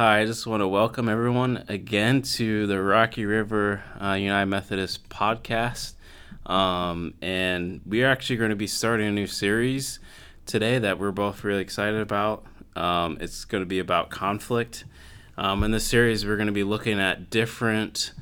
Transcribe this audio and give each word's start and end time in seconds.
Hi, 0.00 0.20
I 0.20 0.26
just 0.26 0.46
want 0.46 0.60
to 0.60 0.68
welcome 0.68 1.08
everyone 1.08 1.64
again 1.66 2.22
to 2.22 2.68
the 2.68 2.80
Rocky 2.80 3.26
River 3.26 3.82
uh, 4.00 4.12
United 4.12 4.46
Methodist 4.46 5.08
podcast. 5.08 5.94
Um, 6.46 7.14
and 7.20 7.80
we 7.84 8.04
are 8.04 8.06
actually 8.06 8.36
going 8.36 8.50
to 8.50 8.54
be 8.54 8.68
starting 8.68 9.08
a 9.08 9.10
new 9.10 9.26
series 9.26 9.98
today 10.46 10.78
that 10.78 11.00
we're 11.00 11.10
both 11.10 11.42
really 11.42 11.62
excited 11.62 12.00
about. 12.00 12.44
Um, 12.76 13.18
it's 13.20 13.44
going 13.44 13.62
to 13.62 13.66
be 13.66 13.80
about 13.80 14.08
conflict. 14.08 14.84
Um, 15.36 15.64
in 15.64 15.72
this 15.72 15.88
series, 15.88 16.24
we're 16.24 16.36
going 16.36 16.46
to 16.46 16.52
be 16.52 16.62
looking 16.62 17.00
at 17.00 17.28
different 17.28 18.12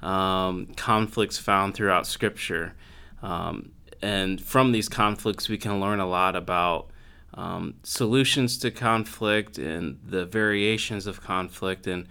um, 0.00 0.68
conflicts 0.74 1.36
found 1.36 1.74
throughout 1.74 2.06
Scripture. 2.06 2.72
Um, 3.20 3.72
and 4.00 4.40
from 4.40 4.72
these 4.72 4.88
conflicts, 4.88 5.50
we 5.50 5.58
can 5.58 5.82
learn 5.82 6.00
a 6.00 6.08
lot 6.08 6.34
about 6.34 6.88
um, 7.36 7.74
solutions 7.82 8.58
to 8.58 8.70
conflict 8.70 9.58
and 9.58 9.98
the 10.04 10.24
variations 10.24 11.06
of 11.06 11.20
conflict. 11.20 11.86
And 11.86 12.06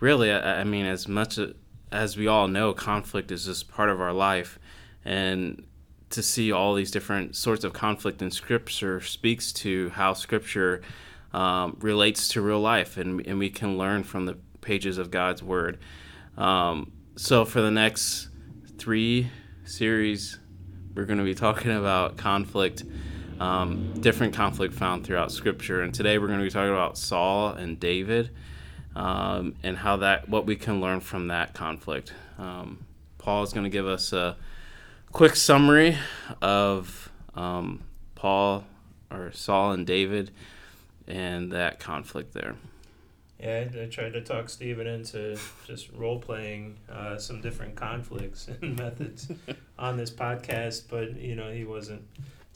really, 0.00 0.30
I, 0.30 0.60
I 0.60 0.64
mean, 0.64 0.86
as 0.86 1.08
much 1.08 1.38
as 1.90 2.16
we 2.16 2.26
all 2.26 2.48
know, 2.48 2.72
conflict 2.72 3.32
is 3.32 3.46
just 3.46 3.68
part 3.68 3.90
of 3.90 4.00
our 4.00 4.12
life. 4.12 4.58
And 5.04 5.64
to 6.10 6.22
see 6.22 6.52
all 6.52 6.74
these 6.74 6.90
different 6.90 7.36
sorts 7.36 7.64
of 7.64 7.72
conflict 7.72 8.22
in 8.22 8.30
Scripture 8.30 9.00
speaks 9.00 9.52
to 9.52 9.90
how 9.90 10.14
Scripture 10.14 10.82
um, 11.32 11.76
relates 11.80 12.28
to 12.28 12.40
real 12.40 12.60
life, 12.60 12.96
and, 12.96 13.26
and 13.26 13.38
we 13.38 13.50
can 13.50 13.76
learn 13.76 14.02
from 14.02 14.26
the 14.26 14.38
pages 14.60 14.96
of 14.98 15.10
God's 15.10 15.42
Word. 15.42 15.78
Um, 16.36 16.92
so, 17.16 17.44
for 17.44 17.60
the 17.60 17.70
next 17.70 18.28
three 18.78 19.30
series, 19.64 20.38
we're 20.94 21.04
going 21.04 21.18
to 21.18 21.24
be 21.24 21.34
talking 21.34 21.72
about 21.72 22.16
conflict, 22.16 22.84
um, 23.40 23.92
different 24.00 24.34
conflict 24.34 24.74
found 24.74 25.04
throughout 25.04 25.32
Scripture, 25.32 25.82
and 25.82 25.94
today 25.94 26.18
we're 26.18 26.26
going 26.26 26.38
to 26.38 26.44
be 26.44 26.50
talking 26.50 26.72
about 26.72 26.98
Saul 26.98 27.50
and 27.50 27.78
David, 27.78 28.30
um, 28.96 29.54
and 29.62 29.76
how 29.76 29.96
that 29.98 30.28
what 30.28 30.46
we 30.46 30.56
can 30.56 30.80
learn 30.80 31.00
from 31.00 31.28
that 31.28 31.54
conflict. 31.54 32.12
Um, 32.38 32.84
Paul 33.18 33.42
is 33.42 33.52
going 33.52 33.64
to 33.64 33.70
give 33.70 33.86
us 33.86 34.12
a 34.12 34.36
quick 35.12 35.36
summary 35.36 35.96
of 36.42 37.10
um, 37.34 37.82
Paul 38.14 38.64
or 39.10 39.32
Saul 39.32 39.72
and 39.72 39.86
David 39.86 40.30
and 41.06 41.52
that 41.52 41.80
conflict 41.80 42.34
there. 42.34 42.56
Yeah, 43.40 43.68
I, 43.72 43.82
I 43.82 43.86
tried 43.86 44.14
to 44.14 44.20
talk 44.20 44.48
Stephen 44.48 44.86
into 44.86 45.38
just 45.66 45.90
role 45.92 46.18
playing 46.18 46.76
uh, 46.90 47.18
some 47.18 47.40
different 47.40 47.76
conflicts 47.76 48.48
and 48.62 48.76
methods 48.76 49.30
on 49.78 49.96
this 49.96 50.10
podcast, 50.10 50.84
but 50.88 51.16
you 51.16 51.36
know 51.36 51.50
he 51.50 51.64
wasn't 51.64 52.02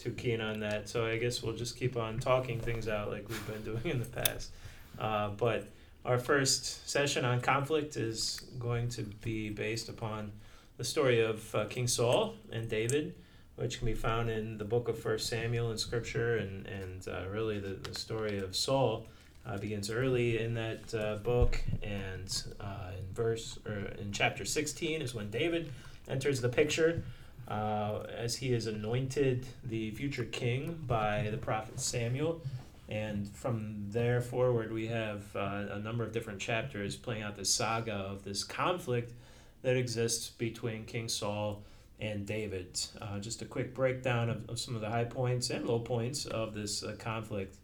too 0.03 0.11
keen 0.13 0.41
on 0.41 0.61
that. 0.61 0.89
So 0.89 1.07
I 1.07 1.17
guess 1.17 1.43
we'll 1.43 1.55
just 1.55 1.77
keep 1.77 1.97
on 1.97 2.19
talking 2.19 2.59
things 2.59 2.89
out 2.89 3.11
like 3.11 3.29
we've 3.29 3.47
been 3.47 3.63
doing 3.75 3.95
in 3.95 3.99
the 4.01 4.09
past. 4.09 4.51
Uh, 4.99 5.29
but 5.31 5.69
our 6.05 6.19
first 6.19 6.89
session 6.89 7.25
on 7.25 7.41
conflict 7.41 7.97
is 7.97 8.41
going 8.59 8.89
to 8.91 9.03
be 9.03 9.51
based 9.51 9.89
upon 9.89 10.33
the 10.77 10.85
story 10.85 11.21
of 11.21 11.55
uh, 11.55 11.65
King 11.67 11.87
Saul 11.87 12.35
and 12.51 12.69
David, 12.69 13.15
which 13.57 13.79
can 13.79 13.87
be 13.87 13.95
found 13.95 14.29
in 14.29 14.59
the 14.59 14.65
book 14.65 14.89
of 14.89 14.99
First 14.99 15.29
Samuel 15.29 15.71
in 15.71 15.79
Scripture, 15.79 16.39
and 16.39 16.67
and 16.67 17.07
uh, 17.07 17.29
really 17.31 17.61
the, 17.61 17.75
the 17.89 17.95
story 17.95 18.39
of 18.39 18.57
Saul 18.57 19.07
uh, 19.47 19.59
begins 19.59 19.91
early 19.91 20.41
in 20.41 20.55
that 20.55 20.95
uh, 20.95 21.17
book, 21.17 21.63
and 21.83 22.43
uh, 22.61 22.91
in 22.99 23.15
verse 23.15 23.59
or 23.65 23.93
in 24.01 24.11
chapter 24.11 24.45
sixteen 24.45 25.03
is 25.03 25.15
when 25.15 25.31
David 25.31 25.71
enters 26.09 26.41
the 26.41 26.49
picture. 26.49 27.05
Uh, 27.53 28.07
as 28.17 28.35
he 28.37 28.55
is 28.55 28.67
anointed 28.67 29.45
the 29.63 29.91
future 29.91 30.25
king 30.25 30.83
by 30.87 31.29
the 31.31 31.37
prophet 31.37 31.79
Samuel, 31.79 32.41
and 32.89 33.29
from 33.29 33.75
there 33.91 34.23
forward, 34.23 34.73
we 34.73 34.87
have 34.87 35.25
uh, 35.37 35.67
a 35.71 35.79
number 35.79 36.03
of 36.03 36.13
different 36.13 36.41
chapters 36.41 36.97
playing 36.97 37.23
out 37.23 37.37
the 37.37 37.45
saga 37.45 37.93
of 37.93 38.25
this 38.25 38.43
conflict 38.43 39.13
that 39.61 39.77
exists 39.77 40.31
between 40.31 40.87
King 40.87 41.11
Saul 41.11 41.63
and 42.01 42.25
David. 42.25 42.81
Uh, 43.03 43.19
just 43.19 43.43
a 43.43 43.45
quick 43.45 43.75
breakdown 43.75 44.31
of, 44.31 44.49
of 44.49 44.59
some 44.59 44.75
of 44.75 44.81
the 44.81 44.89
high 44.89 45.05
points 45.05 45.51
and 45.51 45.67
low 45.67 45.79
points 45.79 46.25
of 46.25 46.55
this 46.55 46.83
uh, 46.83 46.95
conflict 46.99 47.57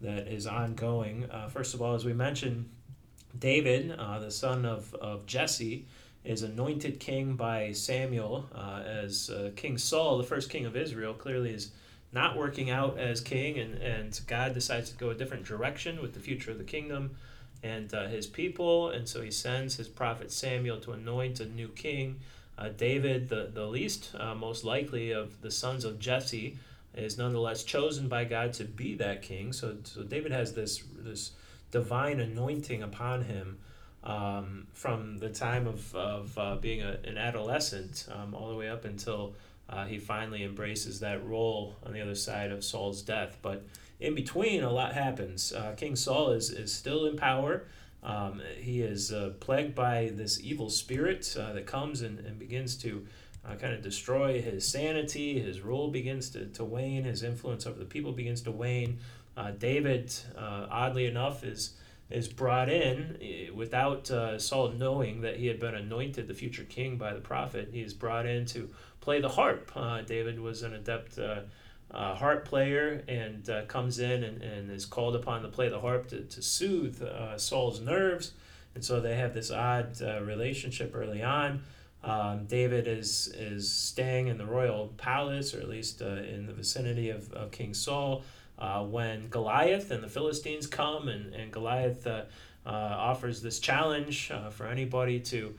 that 0.00 0.26
is 0.26 0.48
ongoing. 0.48 1.30
Uh, 1.30 1.48
first 1.48 1.74
of 1.74 1.82
all, 1.82 1.94
as 1.94 2.04
we 2.04 2.12
mentioned, 2.12 2.68
David, 3.38 3.94
uh, 3.96 4.18
the 4.18 4.32
son 4.32 4.64
of, 4.64 4.92
of 4.96 5.26
Jesse, 5.26 5.86
is 6.24 6.42
anointed 6.42 7.00
king 7.00 7.34
by 7.34 7.72
Samuel 7.72 8.48
uh, 8.54 8.82
as 8.84 9.30
uh, 9.30 9.50
King 9.56 9.78
Saul, 9.78 10.18
the 10.18 10.24
first 10.24 10.50
king 10.50 10.66
of 10.66 10.76
Israel, 10.76 11.14
clearly 11.14 11.50
is 11.50 11.70
not 12.12 12.36
working 12.36 12.70
out 12.70 12.98
as 12.98 13.20
king, 13.20 13.58
and, 13.58 13.74
and 13.76 14.20
God 14.26 14.54
decides 14.54 14.90
to 14.90 14.96
go 14.96 15.10
a 15.10 15.14
different 15.14 15.44
direction 15.44 16.00
with 16.00 16.14
the 16.14 16.20
future 16.20 16.50
of 16.50 16.58
the 16.58 16.64
kingdom 16.64 17.16
and 17.62 17.92
uh, 17.92 18.06
his 18.06 18.26
people. 18.26 18.90
And 18.90 19.08
so 19.08 19.20
he 19.20 19.30
sends 19.30 19.76
his 19.76 19.88
prophet 19.88 20.30
Samuel 20.32 20.80
to 20.80 20.92
anoint 20.92 21.40
a 21.40 21.46
new 21.46 21.68
king. 21.68 22.20
Uh, 22.56 22.70
David, 22.70 23.28
the, 23.28 23.50
the 23.52 23.66
least 23.66 24.14
uh, 24.18 24.34
most 24.34 24.64
likely 24.64 25.12
of 25.12 25.40
the 25.42 25.50
sons 25.50 25.84
of 25.84 25.98
Jesse, 25.98 26.56
is 26.94 27.18
nonetheless 27.18 27.62
chosen 27.62 28.08
by 28.08 28.24
God 28.24 28.52
to 28.54 28.64
be 28.64 28.94
that 28.96 29.22
king. 29.22 29.52
So, 29.52 29.76
so 29.84 30.02
David 30.02 30.32
has 30.32 30.54
this, 30.54 30.82
this 30.96 31.32
divine 31.70 32.20
anointing 32.20 32.82
upon 32.82 33.22
him 33.24 33.58
um, 34.04 34.66
from 34.72 35.18
the 35.18 35.28
time 35.28 35.66
of, 35.66 35.94
of 35.94 36.38
uh, 36.38 36.56
being 36.56 36.82
a, 36.82 36.98
an 37.04 37.18
adolescent 37.18 38.06
um, 38.12 38.34
all 38.34 38.48
the 38.48 38.56
way 38.56 38.68
up 38.68 38.84
until 38.84 39.34
uh, 39.68 39.84
he 39.84 39.98
finally 39.98 40.44
embraces 40.44 41.00
that 41.00 41.24
role 41.26 41.76
on 41.84 41.92
the 41.92 42.00
other 42.00 42.14
side 42.14 42.50
of 42.50 42.64
Saul's 42.64 43.02
death. 43.02 43.38
But 43.42 43.66
in 44.00 44.14
between, 44.14 44.62
a 44.62 44.70
lot 44.70 44.94
happens. 44.94 45.52
Uh, 45.52 45.74
King 45.76 45.96
Saul 45.96 46.30
is, 46.30 46.50
is 46.50 46.72
still 46.72 47.06
in 47.06 47.16
power. 47.16 47.64
Um, 48.02 48.40
he 48.58 48.80
is 48.80 49.12
uh, 49.12 49.32
plagued 49.40 49.74
by 49.74 50.10
this 50.14 50.40
evil 50.40 50.70
spirit 50.70 51.36
uh, 51.38 51.52
that 51.52 51.66
comes 51.66 52.00
and, 52.00 52.20
and 52.20 52.38
begins 52.38 52.76
to 52.78 53.04
uh, 53.44 53.56
kind 53.56 53.74
of 53.74 53.82
destroy 53.82 54.40
his 54.40 54.66
sanity. 54.70 55.40
His 55.40 55.60
rule 55.60 55.88
begins 55.88 56.30
to, 56.30 56.46
to 56.46 56.64
wane. 56.64 57.04
His 57.04 57.22
influence 57.22 57.66
over 57.66 57.78
the 57.78 57.84
people 57.84 58.12
begins 58.12 58.42
to 58.42 58.52
wane. 58.52 58.98
David, 59.58 60.12
oddly 60.36 61.06
enough, 61.06 61.44
is 61.44 61.74
is 62.10 62.28
brought 62.28 62.68
in 62.68 63.18
eh, 63.20 63.50
without 63.54 64.10
uh, 64.10 64.38
Saul 64.38 64.70
knowing 64.70 65.20
that 65.20 65.36
he 65.36 65.46
had 65.46 65.60
been 65.60 65.74
anointed 65.74 66.26
the 66.28 66.34
future 66.34 66.64
king 66.64 66.96
by 66.96 67.12
the 67.12 67.20
prophet. 67.20 67.68
He 67.72 67.82
is 67.82 67.94
brought 67.94 68.26
in 68.26 68.46
to 68.46 68.70
play 69.00 69.20
the 69.20 69.28
harp. 69.28 69.70
David 70.06 70.40
was 70.40 70.62
an 70.62 70.74
adept 70.74 71.18
uh, 71.90 72.14
harp 72.14 72.44
player 72.44 73.02
and 73.08 73.48
uh, 73.48 73.64
comes 73.66 73.98
in 73.98 74.22
and, 74.22 74.42
and 74.42 74.70
is 74.70 74.84
called 74.84 75.16
upon 75.16 75.42
to 75.42 75.48
play 75.48 75.68
the 75.68 75.80
harp 75.80 76.08
to, 76.08 76.20
to 76.20 76.42
soothe 76.42 77.02
uh, 77.02 77.38
Saul's 77.38 77.80
nerves. 77.80 78.32
And 78.74 78.84
so 78.84 79.00
they 79.00 79.16
have 79.16 79.34
this 79.34 79.50
odd 79.50 80.00
uh, 80.02 80.20
relationship 80.22 80.92
early 80.94 81.22
on. 81.22 81.62
Um, 82.04 82.44
David 82.46 82.86
is, 82.86 83.28
is 83.36 83.70
staying 83.70 84.28
in 84.28 84.38
the 84.38 84.46
royal 84.46 84.88
palace, 84.98 85.54
or 85.54 85.58
at 85.58 85.68
least 85.68 86.00
uh, 86.00 86.06
in 86.06 86.46
the 86.46 86.52
vicinity 86.52 87.10
of, 87.10 87.32
of 87.32 87.50
King 87.50 87.74
Saul, 87.74 88.22
uh, 88.58 88.82
when 88.84 89.28
Goliath 89.28 89.90
and 89.90 90.02
the 90.02 90.08
Philistines 90.08 90.66
come, 90.66 91.08
and, 91.08 91.34
and 91.34 91.52
Goliath 91.52 92.06
offers 92.66 93.40
this 93.40 93.58
challenge 93.60 94.32
for 94.50 94.66
anybody 94.66 95.20
to. 95.20 95.54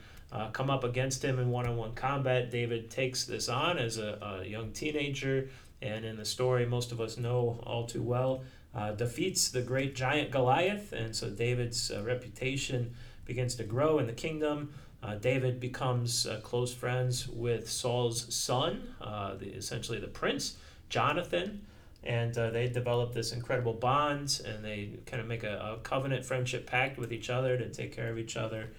come 0.54 0.70
up 0.70 0.84
against 0.84 1.24
him 1.24 1.40
in 1.40 1.50
one-on-one 1.50 1.94
combat. 1.96 2.52
David 2.52 2.92
takes 2.92 3.26
this 3.26 3.50
on 3.50 3.80
as 3.80 3.98
a, 3.98 4.20
a 4.22 4.46
young 4.48 4.72
teenager, 4.72 5.50
and 5.82 6.06
in 6.06 6.18
the 6.18 6.26
story 6.26 6.66
most 6.68 6.92
of 6.92 7.02
us 7.02 7.18
know 7.18 7.60
all 7.64 7.88
too 7.88 8.04
well, 8.04 8.44
uh, 8.76 8.92
defeats 8.92 9.50
the 9.50 9.62
great 9.62 9.96
giant 9.96 10.30
Goliath, 10.30 10.94
and 10.94 11.16
so 11.16 11.30
David's 11.30 11.90
uh, 11.90 12.04
reputation 12.04 12.94
begins 13.26 13.56
to 13.56 13.64
grow 13.64 13.98
in 13.98 14.06
the 14.06 14.14
kingdom. 14.14 14.72
Uh, 15.02 15.16
David 15.16 15.60
becomes 15.60 16.28
uh, 16.28 16.40
close 16.44 16.72
friends 16.74 17.28
with 17.28 17.68
Saul's 17.68 18.32
son, 18.34 18.94
uh, 19.02 19.36
the, 19.36 19.48
essentially 19.48 20.00
the 20.00 20.08
prince, 20.08 20.58
Jonathan, 20.90 21.66
and 22.04 22.38
uh, 22.38 22.50
they 22.50 22.68
develop 22.68 23.14
this 23.14 23.32
incredible 23.32 23.74
bond, 23.74 24.42
and 24.46 24.64
they 24.64 24.92
kind 25.06 25.22
of 25.22 25.28
make 25.28 25.44
a, 25.44 25.76
a, 25.76 25.78
covenant 25.84 26.26
friendship 26.26 26.66
pact 26.66 26.98
with 26.98 27.12
each 27.12 27.30
other 27.30 27.58
to 27.58 27.70
take 27.70 27.94
care 27.96 28.10
of 28.10 28.18
each 28.18 28.38
other 28.38 28.70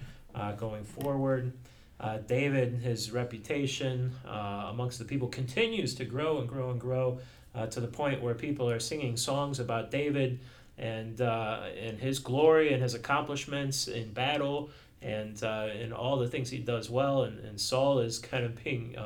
going 0.57 0.85
forward. 0.85 1.53
Uh, 2.01 2.17
David, 2.17 2.81
his 2.81 3.11
reputation 3.11 4.13
uh, 4.27 4.69
amongst 4.71 4.99
the 4.99 5.05
people 5.05 5.29
continues 5.29 5.95
to 5.97 6.07
grow 6.07 6.39
and 6.39 6.49
grow 6.49 6.71
and 6.71 6.81
grow 6.81 7.19
uh, 7.55 7.67
to 7.67 7.81
the 7.81 7.89
point 7.89 8.23
where 8.23 8.35
people 8.35 8.71
are 8.71 8.81
singing 8.81 9.19
songs 9.19 9.61
about 9.61 9.91
David 9.91 10.41
and 10.79 11.21
uh, 11.21 11.61
and 11.79 11.99
his 11.99 12.19
glory 12.19 12.73
and 12.73 12.83
his 12.83 12.95
accomplishments 12.95 13.87
in 13.87 14.13
battle 14.13 14.71
and 15.03 15.43
and 15.43 15.43
uh, 15.43 15.97
all 15.97 16.19
the 16.19 16.29
things 16.29 16.49
he 16.49 16.59
does 16.59 16.89
well. 16.89 17.25
And, 17.25 17.39
and 17.41 17.61
Saul 17.61 18.01
is 18.01 18.19
kind 18.19 18.45
of 18.45 18.63
being 18.65 18.97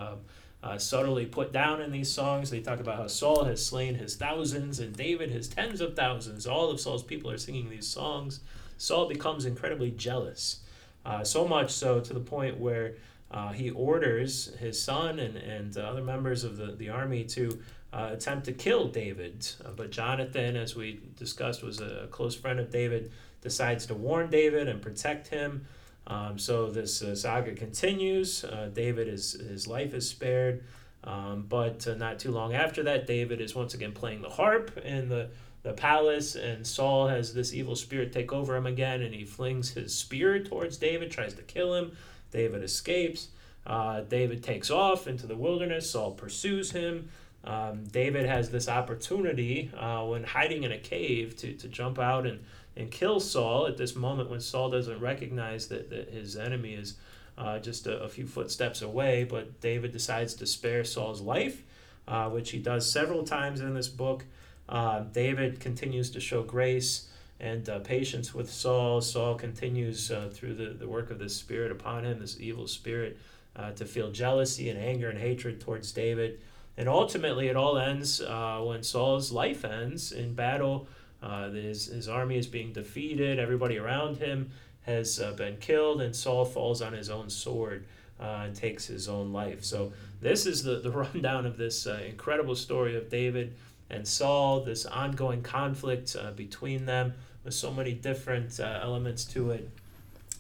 uh, 0.65 0.79
subtly 0.79 1.27
put 1.27 1.53
down 1.53 1.83
in 1.83 1.93
these 1.93 2.11
songs. 2.11 2.51
They 2.51 2.61
talk 2.61 2.81
about 2.81 2.97
how 2.97 3.07
Saul 3.07 3.45
has 3.45 3.65
slain 3.65 3.97
his 3.97 4.17
thousands 4.17 4.81
and 4.81 4.97
David 4.97 5.31
his 5.31 5.47
tens 5.47 5.83
of 5.83 5.95
thousands. 5.95 6.47
All 6.47 6.71
of 6.71 6.81
Saul's 6.81 7.03
people 7.03 7.31
are 7.31 7.37
singing 7.37 7.69
these 7.69 7.87
songs. 7.87 8.41
Saul 8.79 9.07
becomes 9.07 9.45
incredibly 9.45 9.91
jealous. 9.91 10.61
Uh, 11.05 11.23
so 11.23 11.47
much 11.47 11.71
so 11.71 12.01
to 12.01 12.15
the 12.15 12.21
point 12.21 12.59
where 12.59 12.95
uh, 13.31 13.53
he 13.53 13.71
orders 13.71 14.55
his 14.59 14.81
son 14.83 15.19
and, 15.19 15.37
and 15.37 15.77
other 15.77 16.03
members 16.03 16.45
of 16.45 16.57
the, 16.57 16.73
the 16.73 16.89
army 16.89 17.25
to 17.25 17.61
uh, 17.93 18.09
attempt 18.13 18.47
to 18.47 18.53
kill 18.53 18.89
David. 18.89 19.47
Uh, 19.63 19.69
but 19.77 19.91
Jonathan, 19.91 20.57
as 20.57 20.75
we 20.75 21.01
discussed, 21.19 21.63
was 21.63 21.81
a 21.81 22.09
close 22.11 22.35
friend 22.35 22.59
of 22.59 22.71
David, 22.71 23.13
decides 23.43 23.85
to 23.87 23.95
warn 23.95 24.31
David 24.31 24.67
and 24.67 24.81
protect 24.81 25.29
him. 25.29 25.67
Um, 26.07 26.39
so 26.39 26.71
this 26.71 27.03
uh, 27.03 27.15
saga 27.15 27.55
continues. 27.55 28.45
Uh, 28.45 28.71
David 28.73 29.09
is 29.09 29.33
his 29.33 29.67
life 29.67 29.95
is 29.95 30.09
spared, 30.09 30.65
um, 31.03 31.47
but 31.49 31.87
uh, 31.87 31.95
not 31.95 32.19
too 32.19 32.31
long 32.31 32.55
after 32.55 32.83
that, 32.83 33.07
David 33.07 33.41
is 33.41 33.55
once 33.55 33.75
again 33.75 33.93
playing 33.93 34.23
the 34.23 34.29
harp 34.29 34.77
in 34.79 35.09
the 35.09 35.31
the 35.63 35.73
palace, 35.73 36.37
and 36.37 36.67
Saul 36.67 37.09
has 37.09 37.33
this 37.33 37.55
evil 37.55 37.75
spirit 37.75 38.13
take 38.13 38.33
over 38.33 38.55
him 38.55 38.67
again, 38.67 39.01
and 39.01 39.15
he 39.15 39.25
flings 39.25 39.71
his 39.71 39.95
spear 39.95 40.39
towards 40.39 40.77
David, 40.77 41.11
tries 41.11 41.33
to 41.35 41.43
kill 41.43 41.75
him. 41.75 41.97
David 42.31 42.63
escapes. 42.63 43.29
Uh, 43.67 44.03
David 44.03 44.45
takes 44.45 44.71
off 44.71 45.07
into 45.07 45.27
the 45.27 45.37
wilderness. 45.37 45.91
Saul 45.91 46.11
pursues 46.11 46.73
him. 46.73 47.09
Um, 47.45 47.85
David 47.85 48.27
has 48.27 48.51
this 48.51 48.69
opportunity 48.69 49.71
uh, 49.77 50.05
when 50.05 50.25
hiding 50.25 50.65
in 50.65 50.73
a 50.73 50.79
cave 50.79 51.37
to, 51.39 51.55
to 51.55 51.69
jump 51.69 51.99
out 51.99 52.27
and 52.27 52.45
and 52.77 52.91
kill 52.91 53.21
Saul 53.21 53.67
at 53.67 53.77
this 53.77 53.95
moment 53.95 54.31
when 54.31 54.41
Saul 54.41 54.71
doesn't 54.71 55.01
recognize 55.01 55.69
that, 55.69 55.91
that 55.91 56.11
his 56.11 56.37
enemy 56.37 56.75
is 56.75 56.97
uh, 57.39 57.59
just 57.59 57.87
a, 57.87 58.03
a, 58.03 58.09
few 58.09 58.27
footsteps 58.27 58.83
away. 58.83 59.25
But 59.25 59.61
David 59.61 59.93
decides 59.93 60.35
to 60.35 60.47
spare 60.47 60.85
Saul's 60.85 61.21
life, 61.21 61.63
uh, 62.07 62.29
which 62.31 62.51
he 62.51 62.59
does 62.59 62.91
several 62.91 63.25
times 63.25 63.61
in 63.61 63.75
this 63.75 63.89
book. 63.89 64.25
Uh, 64.69 65.01
David 65.01 65.61
continues 65.61 66.11
to 66.11 66.21
show 66.21 66.43
grace 66.43 67.09
and 67.41 67.69
uh, 67.69 67.81
patience 67.81 68.35
with 68.35 68.51
Saul. 68.51 69.01
Saul 69.01 69.35
continues 69.35 70.11
uh, 70.11 70.31
through 70.33 70.55
the, 70.55 70.71
the 70.71 70.89
work 70.89 71.11
of 71.11 71.19
the 71.19 71.29
Spirit 71.29 71.71
upon 71.71 72.05
him, 72.05 72.21
this 72.21 72.39
evil 72.41 72.67
spirit, 72.67 73.19
uh, 73.57 73.73
to 73.73 73.85
feel 73.85 74.11
jealousy 74.11 74.71
and 74.71 74.79
anger 74.79 75.11
and 75.11 75.19
hatred 75.19 75.61
towards 75.61 75.93
David. 75.93 76.41
And 76.77 76.89
ultimately, 76.89 77.49
it 77.49 77.57
all 77.57 77.79
ends 77.79 78.21
when 78.21 78.83
Saul's 78.83 79.31
life 79.31 79.65
ends 79.65 80.11
in 80.11 80.35
battle 80.35 80.89
uh, 81.25 81.51
his, 81.51 81.87
his 81.87 82.09
army 82.09 82.37
is 82.37 82.47
being 82.47 82.73
defeated. 82.73 83.39
Everybody 83.39 83.79
around 83.79 84.19
him 84.19 84.51
has 84.83 85.19
uh, 85.19 85.33
been 85.33 85.57
killed, 85.57 86.03
and 86.03 86.15
Saul 86.15 86.45
falls 86.45 86.83
on 86.83 86.93
his 86.93 87.09
own 87.09 87.31
sword 87.31 87.87
uh, 88.21 88.43
and 88.45 88.55
takes 88.55 88.87
his 88.87 89.09
own 89.09 89.33
life. 89.33 89.65
So, 89.65 89.93
this 90.21 90.45
is 90.45 90.63
the, 90.63 90.81
the 90.81 90.91
rundown 91.15 91.47
of 91.47 91.57
this 91.57 91.87
uh, 91.87 92.03
incredible 92.07 92.55
story 92.55 92.95
of 92.97 93.09
David 93.09 93.55
and 93.89 94.07
Saul, 94.07 94.61
this 94.61 94.85
ongoing 94.85 95.43
conflict 95.43 96.15
uh, 96.21 96.33
between 96.33 96.85
them 96.85 97.15
with 97.43 97.55
so 97.55 97.73
many 97.73 97.95
different 97.95 98.61
uh, 98.61 98.81
elements 98.83 99.25
to 99.27 99.51
it 99.51 99.71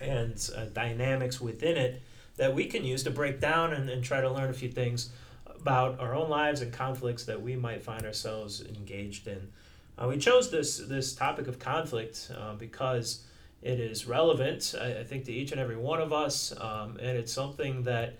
and 0.00 0.50
dynamics 0.75 1.40
within 1.40 1.76
it 1.76 2.02
that 2.36 2.52
we 2.52 2.66
can 2.66 2.84
use 2.84 3.04
to 3.04 3.10
break 3.10 3.40
down 3.40 3.72
and, 3.72 3.88
and 3.88 4.02
try 4.02 4.20
to 4.20 4.31
learn 4.31 4.50
a 4.50 4.54
few 4.54 4.69
things 4.69 5.10
about 5.46 5.98
our 6.00 6.14
own 6.14 6.28
lives 6.28 6.60
and 6.60 6.72
conflicts 6.72 7.25
that 7.25 7.40
we 7.40 7.56
might 7.56 7.82
find 7.82 8.04
ourselves 8.04 8.62
engaged 8.62 9.26
in. 9.26 9.48
Uh, 9.96 10.08
we 10.08 10.19
chose 10.19 10.50
this 10.50 10.79
this 10.79 11.14
topic 11.14 11.46
of 11.46 11.58
conflict 11.58 12.31
uh, 12.37 12.55
because 12.55 13.25
it 13.62 13.81
is 13.81 14.06
relevant, 14.06 14.75
I, 14.79 14.99
I, 14.99 15.05
think, 15.05 15.25
to 15.25 15.32
each 15.32 15.52
and 15.52 15.61
every 15.61 15.76
one 15.76 16.00
of 16.00 16.12
us, 16.12 16.52
um, 16.61 16.99
and 17.00 17.17
it's 17.17 17.32
something 17.32 17.82
that 17.85 18.19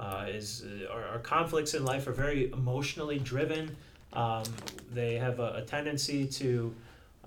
uh, 0.00 0.26
is 0.28 0.64
uh, 0.64 0.92
our, 0.92 1.04
our, 1.04 1.18
conflicts 1.18 1.74
in 1.74 1.84
life 1.84 2.06
are 2.06 2.12
very 2.12 2.50
emotionally 2.52 3.18
driven. 3.18 3.76
Um, 4.14 4.44
they 4.90 5.16
have 5.16 5.40
a, 5.40 5.56
a 5.56 5.62
tendency 5.62 6.26
to 6.26 6.74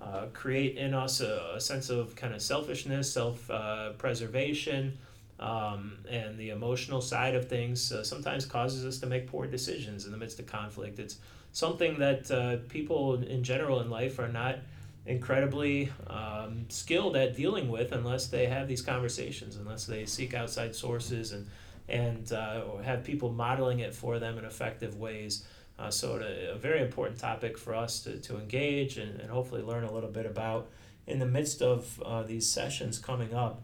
uh, 0.00 0.26
create 0.32 0.76
in 0.76 0.94
us 0.94 1.20
a, 1.20 1.52
a, 1.54 1.60
sense 1.60 1.88
of 1.90 2.16
kind 2.16 2.34
of 2.34 2.42
selfishness, 2.42 3.12
self 3.12 3.48
uh, 3.50 3.90
preservation. 3.90 4.98
Um, 5.42 5.98
and 6.08 6.38
the 6.38 6.50
emotional 6.50 7.00
side 7.00 7.34
of 7.34 7.48
things 7.48 7.92
sometimes 8.04 8.46
causes 8.46 8.86
us 8.86 8.98
to 8.98 9.06
make 9.06 9.26
poor 9.26 9.46
decisions 9.48 10.06
in 10.06 10.12
the 10.12 10.18
midst 10.18 10.38
of 10.38 10.46
conflict. 10.46 11.00
It's 11.00 11.16
something 11.50 11.98
that 11.98 12.30
uh, 12.30 12.58
people 12.68 13.22
in 13.22 13.42
general 13.42 13.80
in 13.80 13.90
life 13.90 14.20
are 14.20 14.28
not 14.28 14.58
incredibly 15.04 15.90
um, 16.06 16.66
skilled 16.68 17.16
at 17.16 17.36
dealing 17.36 17.68
with 17.68 17.90
unless 17.90 18.28
they 18.28 18.46
have 18.46 18.68
these 18.68 18.82
conversations, 18.82 19.56
unless 19.56 19.84
they 19.84 20.06
seek 20.06 20.32
outside 20.32 20.74
sources 20.74 21.32
and 21.32 21.46
and 21.88 22.32
uh, 22.32 22.76
have 22.84 23.02
people 23.02 23.32
modeling 23.32 23.80
it 23.80 23.92
for 23.92 24.20
them 24.20 24.38
in 24.38 24.44
effective 24.44 24.96
ways. 24.96 25.44
Uh, 25.78 25.90
so 25.90 26.14
a, 26.20 26.52
a, 26.52 26.56
very 26.56 26.80
important 26.80 27.18
topic 27.18 27.58
for 27.58 27.74
us 27.74 28.00
to, 28.04 28.18
to 28.18 28.38
engage 28.38 28.98
and, 28.98 29.20
and 29.20 29.28
hopefully 29.28 29.62
learn 29.62 29.82
a 29.82 29.92
little 29.92 30.08
bit 30.08 30.24
about 30.24 30.68
in 31.08 31.18
the 31.18 31.26
midst 31.26 31.60
of 31.60 32.00
uh, 32.06 32.22
these 32.22 32.48
sessions 32.48 33.00
coming 33.00 33.34
up. 33.34 33.60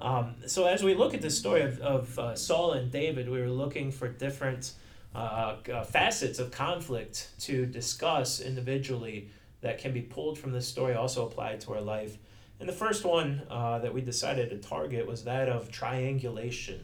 Um, 0.00 0.36
so 0.46 0.66
as 0.66 0.82
we 0.82 0.94
look 0.94 1.14
at 1.14 1.20
the 1.20 1.30
story 1.30 1.62
of, 1.62 1.80
of 1.80 2.18
uh, 2.18 2.34
Saul 2.34 2.72
and 2.72 2.90
David, 2.90 3.28
we 3.28 3.40
were 3.40 3.50
looking 3.50 3.90
for 3.90 4.08
different 4.08 4.72
uh, 5.14 5.56
uh, 5.72 5.84
facets 5.84 6.38
of 6.38 6.50
conflict 6.50 7.28
to 7.40 7.66
discuss 7.66 8.40
individually 8.40 9.28
that 9.60 9.78
can 9.78 9.92
be 9.92 10.00
pulled 10.00 10.38
from 10.38 10.52
this 10.52 10.66
story, 10.66 10.94
also 10.94 11.26
applied 11.26 11.60
to 11.62 11.74
our 11.74 11.80
life. 11.80 12.16
And 12.60 12.68
the 12.68 12.72
first 12.74 13.04
one 13.04 13.42
uh, 13.50 13.78
that 13.80 13.92
we 13.92 14.00
decided 14.00 14.50
to 14.50 14.58
target 14.58 15.06
was 15.06 15.24
that 15.24 15.48
of 15.48 15.70
triangulation. 15.70 16.80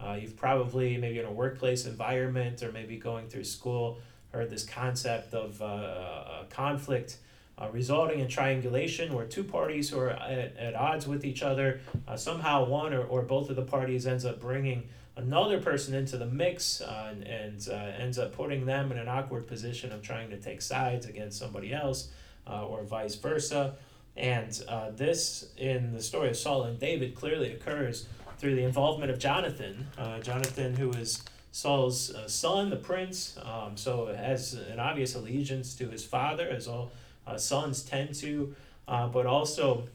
Uh, 0.00 0.18
you've 0.20 0.36
probably, 0.36 0.96
maybe 0.96 1.18
in 1.18 1.26
a 1.26 1.32
workplace 1.32 1.86
environment 1.86 2.62
or 2.62 2.72
maybe 2.72 2.96
going 2.96 3.28
through 3.28 3.44
school, 3.44 3.98
heard 4.32 4.50
this 4.50 4.64
concept 4.64 5.32
of 5.34 5.60
uh, 5.62 6.44
conflict 6.50 7.18
uh, 7.56 7.68
resulting 7.72 8.20
in 8.20 8.28
triangulation, 8.28 9.14
where 9.14 9.26
two 9.26 9.44
parties 9.44 9.90
who 9.90 9.98
are 9.98 10.10
at, 10.10 10.56
at 10.56 10.74
odds 10.74 11.06
with 11.06 11.24
each 11.24 11.42
other, 11.42 11.80
uh, 12.08 12.16
somehow 12.16 12.64
one 12.64 12.92
or, 12.92 13.04
or 13.04 13.22
both 13.22 13.48
of 13.48 13.56
the 13.56 13.62
parties 13.62 14.06
ends 14.06 14.24
up 14.24 14.40
bringing 14.40 14.88
another 15.16 15.60
person 15.60 15.94
into 15.94 16.16
the 16.16 16.26
mix 16.26 16.80
uh, 16.80 17.12
and, 17.12 17.22
and 17.22 17.68
uh, 17.70 17.74
ends 17.74 18.18
up 18.18 18.32
putting 18.32 18.66
them 18.66 18.90
in 18.90 18.98
an 18.98 19.06
awkward 19.06 19.46
position 19.46 19.92
of 19.92 20.02
trying 20.02 20.28
to 20.30 20.36
take 20.36 20.60
sides 20.60 21.06
against 21.06 21.38
somebody 21.38 21.72
else 21.72 22.08
uh, 22.48 22.66
or 22.66 22.82
vice 22.82 23.14
versa. 23.14 23.76
And 24.16 24.60
uh, 24.68 24.90
this, 24.90 25.52
in 25.56 25.92
the 25.92 26.02
story 26.02 26.30
of 26.30 26.36
Saul 26.36 26.64
and 26.64 26.78
David, 26.78 27.14
clearly 27.14 27.52
occurs 27.52 28.08
through 28.38 28.56
the 28.56 28.64
involvement 28.64 29.10
of 29.10 29.18
Jonathan. 29.18 29.86
Jonathan, 30.22 30.74
who 30.74 30.90
is 30.90 31.22
Saul's 31.50 32.12
son, 32.32 32.70
the 32.70 32.76
prince, 32.76 33.36
um, 33.42 33.76
so 33.76 34.06
has 34.06 34.54
an 34.54 34.78
obvious 34.78 35.14
allegiance 35.14 35.74
to 35.76 35.88
his 35.88 36.04
father, 36.04 36.48
as 36.48 36.68
all 36.68 36.92
sons 37.36 37.82
tend 37.82 38.14
to, 38.16 38.54
but 38.86 39.26
also 39.26 39.88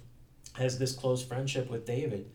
has 0.54 0.78
this 0.78 0.94
close 0.94 1.24
friendship 1.24 1.70
with 1.70 1.86
David. 1.86 2.30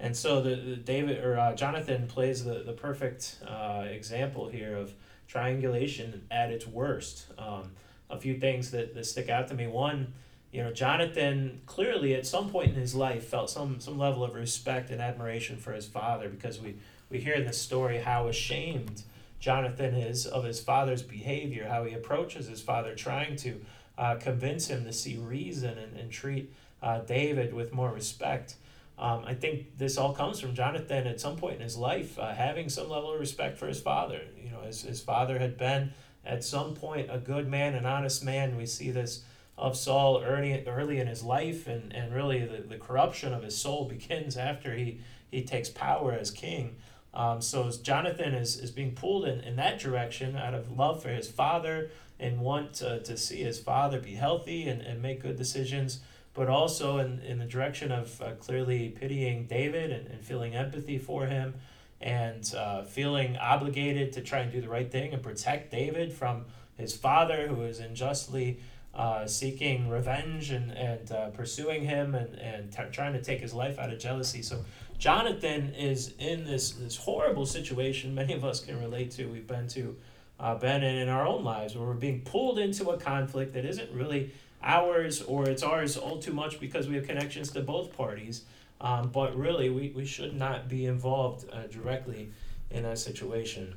And 0.00 0.16
so 0.16 0.40
the, 0.40 0.56
the 0.56 0.76
David 0.76 1.22
or 1.22 1.38
uh, 1.38 1.54
Jonathan 1.54 2.06
plays 2.06 2.44
the, 2.44 2.62
the 2.64 2.72
perfect 2.72 3.36
uh, 3.46 3.84
example 3.88 4.48
here 4.48 4.74
of 4.76 4.94
triangulation 5.28 6.22
at 6.30 6.50
its 6.50 6.66
worst. 6.66 7.26
Um, 7.38 7.72
a 8.08 8.18
few 8.18 8.38
things 8.38 8.70
that, 8.70 8.94
that 8.94 9.04
stick 9.04 9.28
out 9.28 9.48
to 9.48 9.54
me. 9.54 9.66
One, 9.66 10.14
you 10.52 10.62
know, 10.64 10.72
Jonathan 10.72 11.60
clearly 11.66 12.14
at 12.14 12.26
some 12.26 12.50
point 12.50 12.70
in 12.70 12.74
his 12.74 12.94
life 12.94 13.24
felt 13.26 13.50
some, 13.50 13.78
some 13.78 13.98
level 13.98 14.24
of 14.24 14.34
respect 14.34 14.90
and 14.90 15.00
admiration 15.00 15.56
for 15.58 15.72
his 15.72 15.86
father 15.86 16.28
because 16.28 16.58
we, 16.58 16.76
we 17.10 17.20
hear 17.20 17.34
in 17.34 17.44
the 17.44 17.52
story 17.52 17.98
how 17.98 18.26
ashamed 18.26 19.02
Jonathan 19.38 19.94
is 19.94 20.26
of 20.26 20.44
his 20.44 20.60
father's 20.60 21.02
behavior, 21.02 21.68
how 21.68 21.84
he 21.84 21.94
approaches 21.94 22.46
his 22.46 22.60
father, 22.60 22.94
trying 22.94 23.36
to 23.36 23.60
uh, 24.00 24.14
convince 24.14 24.66
him 24.66 24.84
to 24.84 24.92
see 24.92 25.18
reason 25.18 25.76
and, 25.76 25.94
and 25.94 26.10
treat 26.10 26.50
uh, 26.82 27.00
David 27.00 27.52
with 27.52 27.72
more 27.72 27.92
respect. 27.92 28.54
Um, 28.98 29.24
I 29.26 29.34
think 29.34 29.76
this 29.76 29.98
all 29.98 30.14
comes 30.14 30.40
from 30.40 30.54
Jonathan 30.54 31.06
at 31.06 31.20
some 31.20 31.36
point 31.36 31.56
in 31.56 31.60
his 31.60 31.76
life 31.76 32.18
uh, 32.18 32.32
having 32.32 32.70
some 32.70 32.88
level 32.88 33.12
of 33.12 33.20
respect 33.20 33.58
for 33.58 33.66
his 33.66 33.80
father. 33.80 34.22
You 34.42 34.50
know, 34.50 34.62
his, 34.62 34.82
his 34.82 35.02
father 35.02 35.38
had 35.38 35.58
been 35.58 35.92
at 36.24 36.42
some 36.42 36.74
point 36.74 37.08
a 37.10 37.18
good 37.18 37.46
man, 37.46 37.74
an 37.74 37.84
honest 37.84 38.24
man. 38.24 38.56
We 38.56 38.64
see 38.64 38.90
this 38.90 39.22
of 39.58 39.76
Saul 39.76 40.22
early, 40.24 40.66
early 40.66 40.98
in 40.98 41.06
his 41.06 41.22
life, 41.22 41.66
and, 41.66 41.94
and 41.94 42.14
really 42.14 42.46
the, 42.46 42.62
the 42.62 42.78
corruption 42.78 43.34
of 43.34 43.42
his 43.42 43.54
soul 43.54 43.84
begins 43.88 44.38
after 44.38 44.74
he, 44.74 45.00
he 45.30 45.42
takes 45.42 45.68
power 45.68 46.12
as 46.12 46.30
king. 46.30 46.76
Um, 47.12 47.42
so 47.42 47.70
Jonathan 47.70 48.32
is, 48.32 48.56
is 48.56 48.70
being 48.70 48.94
pulled 48.94 49.26
in, 49.26 49.40
in 49.40 49.56
that 49.56 49.78
direction 49.78 50.36
out 50.36 50.54
of 50.54 50.78
love 50.78 51.02
for 51.02 51.10
his 51.10 51.28
father 51.28 51.90
and 52.20 52.40
want 52.40 52.74
to, 52.74 53.02
to 53.02 53.16
see 53.16 53.42
his 53.42 53.58
father 53.58 53.98
be 53.98 54.14
healthy 54.14 54.68
and, 54.68 54.82
and 54.82 55.00
make 55.02 55.22
good 55.22 55.36
decisions 55.36 56.00
but 56.34 56.48
also 56.48 56.98
in, 56.98 57.20
in 57.20 57.38
the 57.38 57.44
direction 57.44 57.90
of 57.90 58.20
uh, 58.22 58.32
clearly 58.32 58.88
pitying 58.88 59.46
David 59.46 59.90
and, 59.90 60.06
and 60.06 60.24
feeling 60.24 60.54
empathy 60.54 60.98
for 60.98 61.26
him 61.26 61.54
and 62.00 62.54
uh, 62.56 62.82
feeling 62.82 63.36
obligated 63.36 64.12
to 64.12 64.20
try 64.20 64.38
and 64.38 64.52
do 64.52 64.60
the 64.60 64.68
right 64.68 64.90
thing 64.90 65.12
and 65.12 65.22
protect 65.22 65.70
David 65.70 66.12
from 66.12 66.46
his 66.76 66.96
father 66.96 67.48
who 67.48 67.62
is 67.62 67.78
unjustly 67.78 68.60
uh, 68.94 69.26
seeking 69.26 69.88
revenge 69.88 70.50
and, 70.50 70.72
and 70.72 71.12
uh, 71.12 71.28
pursuing 71.30 71.84
him 71.84 72.14
and, 72.14 72.34
and 72.38 72.72
t- 72.72 72.82
trying 72.90 73.12
to 73.12 73.22
take 73.22 73.40
his 73.40 73.52
life 73.52 73.78
out 73.78 73.92
of 73.92 73.98
jealousy. 73.98 74.42
So 74.42 74.64
Jonathan 74.98 75.74
is 75.74 76.14
in 76.18 76.44
this, 76.44 76.72
this 76.72 76.96
horrible 76.96 77.46
situation 77.46 78.14
many 78.14 78.32
of 78.32 78.44
us 78.44 78.60
can 78.60 78.80
relate 78.80 79.10
to. 79.12 79.26
We've 79.26 79.46
been 79.46 79.68
to 79.68 79.96
uh, 80.40 80.54
been 80.56 80.82
in 80.82 80.96
in 80.96 81.08
our 81.08 81.26
own 81.26 81.44
lives 81.44 81.76
where 81.76 81.86
we're 81.86 81.94
being 81.94 82.22
pulled 82.22 82.58
into 82.58 82.90
a 82.90 82.96
conflict 82.98 83.52
that 83.54 83.64
isn't 83.64 83.90
really 83.92 84.32
ours 84.62 85.22
or 85.22 85.48
it's 85.48 85.62
ours 85.62 85.96
all 85.96 86.18
too 86.18 86.32
much 86.32 86.58
because 86.58 86.88
we 86.88 86.94
have 86.96 87.06
connections 87.06 87.50
to 87.52 87.60
both 87.60 87.96
parties. 87.96 88.44
Um, 88.80 89.10
but 89.10 89.36
really, 89.36 89.68
we, 89.68 89.92
we 89.94 90.06
should 90.06 90.34
not 90.34 90.68
be 90.68 90.86
involved 90.86 91.46
uh, 91.52 91.66
directly 91.66 92.30
in 92.70 92.82
that 92.84 92.98
situation. 92.98 93.74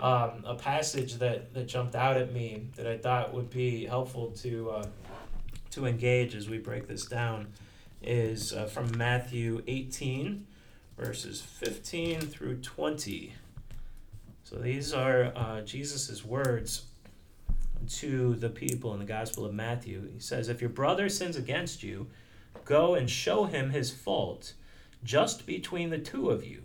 um, 0.00 0.44
a 0.46 0.54
passage 0.54 1.14
that, 1.16 1.52
that 1.54 1.68
jumped 1.68 1.94
out 1.94 2.16
at 2.16 2.32
me 2.32 2.68
that 2.76 2.86
I 2.86 2.96
thought 2.96 3.34
would 3.34 3.50
be 3.50 3.84
helpful 3.84 4.30
to 4.38 4.70
uh, 4.70 4.86
to 5.72 5.86
engage 5.86 6.34
as 6.34 6.48
we 6.48 6.58
break 6.58 6.88
this 6.88 7.04
down 7.04 7.48
is 8.02 8.52
uh, 8.52 8.64
from 8.66 8.96
Matthew 8.96 9.62
18, 9.68 10.46
verses 10.98 11.40
15 11.42 12.22
through 12.22 12.56
20. 12.56 13.34
So 14.50 14.56
these 14.56 14.92
are 14.92 15.32
uh, 15.36 15.60
Jesus' 15.60 16.24
words 16.24 16.86
to 17.88 18.34
the 18.34 18.48
people 18.48 18.92
in 18.94 18.98
the 18.98 19.04
Gospel 19.04 19.44
of 19.44 19.54
Matthew. 19.54 20.10
He 20.12 20.18
says, 20.18 20.48
If 20.48 20.60
your 20.60 20.70
brother 20.70 21.08
sins 21.08 21.36
against 21.36 21.84
you, 21.84 22.08
go 22.64 22.96
and 22.96 23.08
show 23.08 23.44
him 23.44 23.70
his 23.70 23.92
fault 23.92 24.54
just 25.04 25.46
between 25.46 25.90
the 25.90 26.00
two 26.00 26.30
of 26.30 26.44
you. 26.44 26.64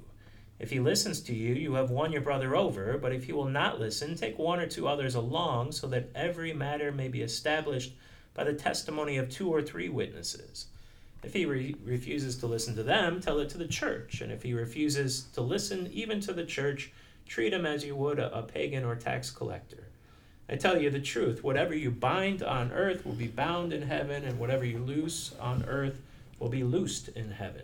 If 0.57 0.71
he 0.71 0.79
listens 0.79 1.21
to 1.21 1.35
you, 1.35 1.53
you 1.53 1.75
have 1.75 1.91
won 1.91 2.11
your 2.11 2.23
brother 2.23 2.55
over, 2.55 2.97
but 2.97 3.13
if 3.13 3.25
he 3.25 3.33
will 3.33 3.45
not 3.45 3.79
listen, 3.79 4.15
take 4.15 4.39
one 4.39 4.59
or 4.59 4.65
two 4.65 4.87
others 4.87 5.13
along, 5.13 5.73
so 5.73 5.85
that 5.89 6.09
every 6.15 6.53
matter 6.53 6.91
may 6.91 7.07
be 7.07 7.21
established 7.21 7.93
by 8.33 8.45
the 8.45 8.53
testimony 8.53 9.17
of 9.17 9.29
two 9.29 9.53
or 9.53 9.61
three 9.61 9.89
witnesses. 9.89 10.65
If 11.21 11.33
he 11.33 11.45
re- 11.45 11.75
refuses 11.83 12.35
to 12.37 12.47
listen 12.47 12.75
to 12.77 12.83
them, 12.83 13.21
tell 13.21 13.37
it 13.37 13.49
to 13.49 13.59
the 13.59 13.67
church. 13.67 14.21
And 14.21 14.31
if 14.31 14.41
he 14.41 14.55
refuses 14.55 15.25
to 15.33 15.41
listen 15.41 15.87
even 15.93 16.19
to 16.21 16.33
the 16.33 16.45
church, 16.45 16.91
treat 17.27 17.53
him 17.53 17.65
as 17.65 17.83
you 17.83 17.95
would 17.95 18.19
a, 18.19 18.37
a 18.37 18.43
pagan 18.43 18.83
or 18.83 18.95
tax 18.95 19.31
collector. 19.31 19.87
I 20.47 20.55
tell 20.55 20.79
you 20.79 20.89
the 20.89 20.99
truth 20.99 21.43
whatever 21.43 21.73
you 21.73 21.89
bind 21.89 22.43
on 22.43 22.71
earth 22.71 23.05
will 23.05 23.13
be 23.13 23.27
bound 23.27 23.73
in 23.73 23.83
heaven, 23.83 24.23
and 24.23 24.39
whatever 24.39 24.63
you 24.63 24.79
loose 24.79 25.33
on 25.39 25.65
earth 25.65 26.01
will 26.39 26.49
be 26.49 26.63
loosed 26.63 27.09
in 27.09 27.31
heaven. 27.31 27.63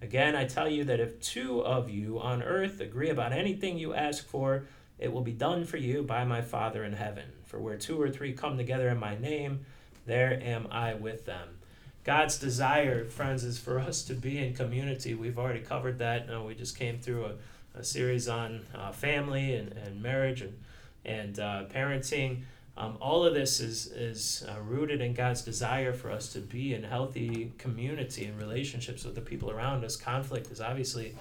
Again, 0.00 0.36
I 0.36 0.44
tell 0.44 0.68
you 0.68 0.84
that 0.84 1.00
if 1.00 1.20
two 1.20 1.60
of 1.64 1.90
you 1.90 2.20
on 2.20 2.42
earth 2.42 2.80
agree 2.80 3.10
about 3.10 3.32
anything 3.32 3.78
you 3.78 3.94
ask 3.94 4.26
for, 4.26 4.64
it 4.98 5.12
will 5.12 5.22
be 5.22 5.32
done 5.32 5.64
for 5.64 5.76
you 5.76 6.02
by 6.02 6.24
my 6.24 6.40
Father 6.40 6.84
in 6.84 6.92
heaven. 6.92 7.24
For 7.46 7.58
where 7.58 7.76
two 7.76 8.00
or 8.00 8.10
three 8.10 8.32
come 8.32 8.56
together 8.56 8.88
in 8.88 8.98
my 8.98 9.16
name, 9.16 9.64
there 10.06 10.40
am 10.42 10.68
I 10.70 10.94
with 10.94 11.24
them. 11.24 11.58
God's 12.04 12.38
desire, 12.38 13.04
friends, 13.04 13.44
is 13.44 13.58
for 13.58 13.78
us 13.78 14.02
to 14.04 14.14
be 14.14 14.38
in 14.38 14.54
community. 14.54 15.14
We've 15.14 15.38
already 15.38 15.60
covered 15.60 15.98
that. 15.98 16.26
Know, 16.26 16.44
we 16.44 16.54
just 16.54 16.78
came 16.78 16.98
through 16.98 17.26
a, 17.26 17.32
a 17.78 17.84
series 17.84 18.28
on 18.28 18.60
uh, 18.74 18.92
family 18.92 19.54
and, 19.54 19.72
and 19.72 20.02
marriage 20.02 20.42
and, 20.42 20.58
and 21.04 21.38
uh, 21.38 21.64
parenting. 21.72 22.42
Um, 22.76 22.96
all 23.00 23.24
of 23.24 23.34
this 23.34 23.60
is, 23.60 23.86
is 23.86 24.44
uh, 24.48 24.60
rooted 24.60 25.00
in 25.00 25.14
God's 25.14 25.42
desire 25.42 25.92
for 25.92 26.10
us 26.10 26.32
to 26.32 26.40
be 26.40 26.74
in 26.74 26.84
healthy 26.84 27.52
community 27.58 28.26
and 28.26 28.38
relationships 28.38 29.04
with 29.04 29.14
the 29.14 29.20
people 29.20 29.50
around 29.50 29.84
us. 29.84 29.96
Conflict 29.96 30.50
is 30.50 30.60
obviously 30.60 31.16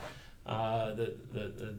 uh, 0.46 0.94
the, 0.94 1.14
the, 1.34 1.40
the, 1.40 1.76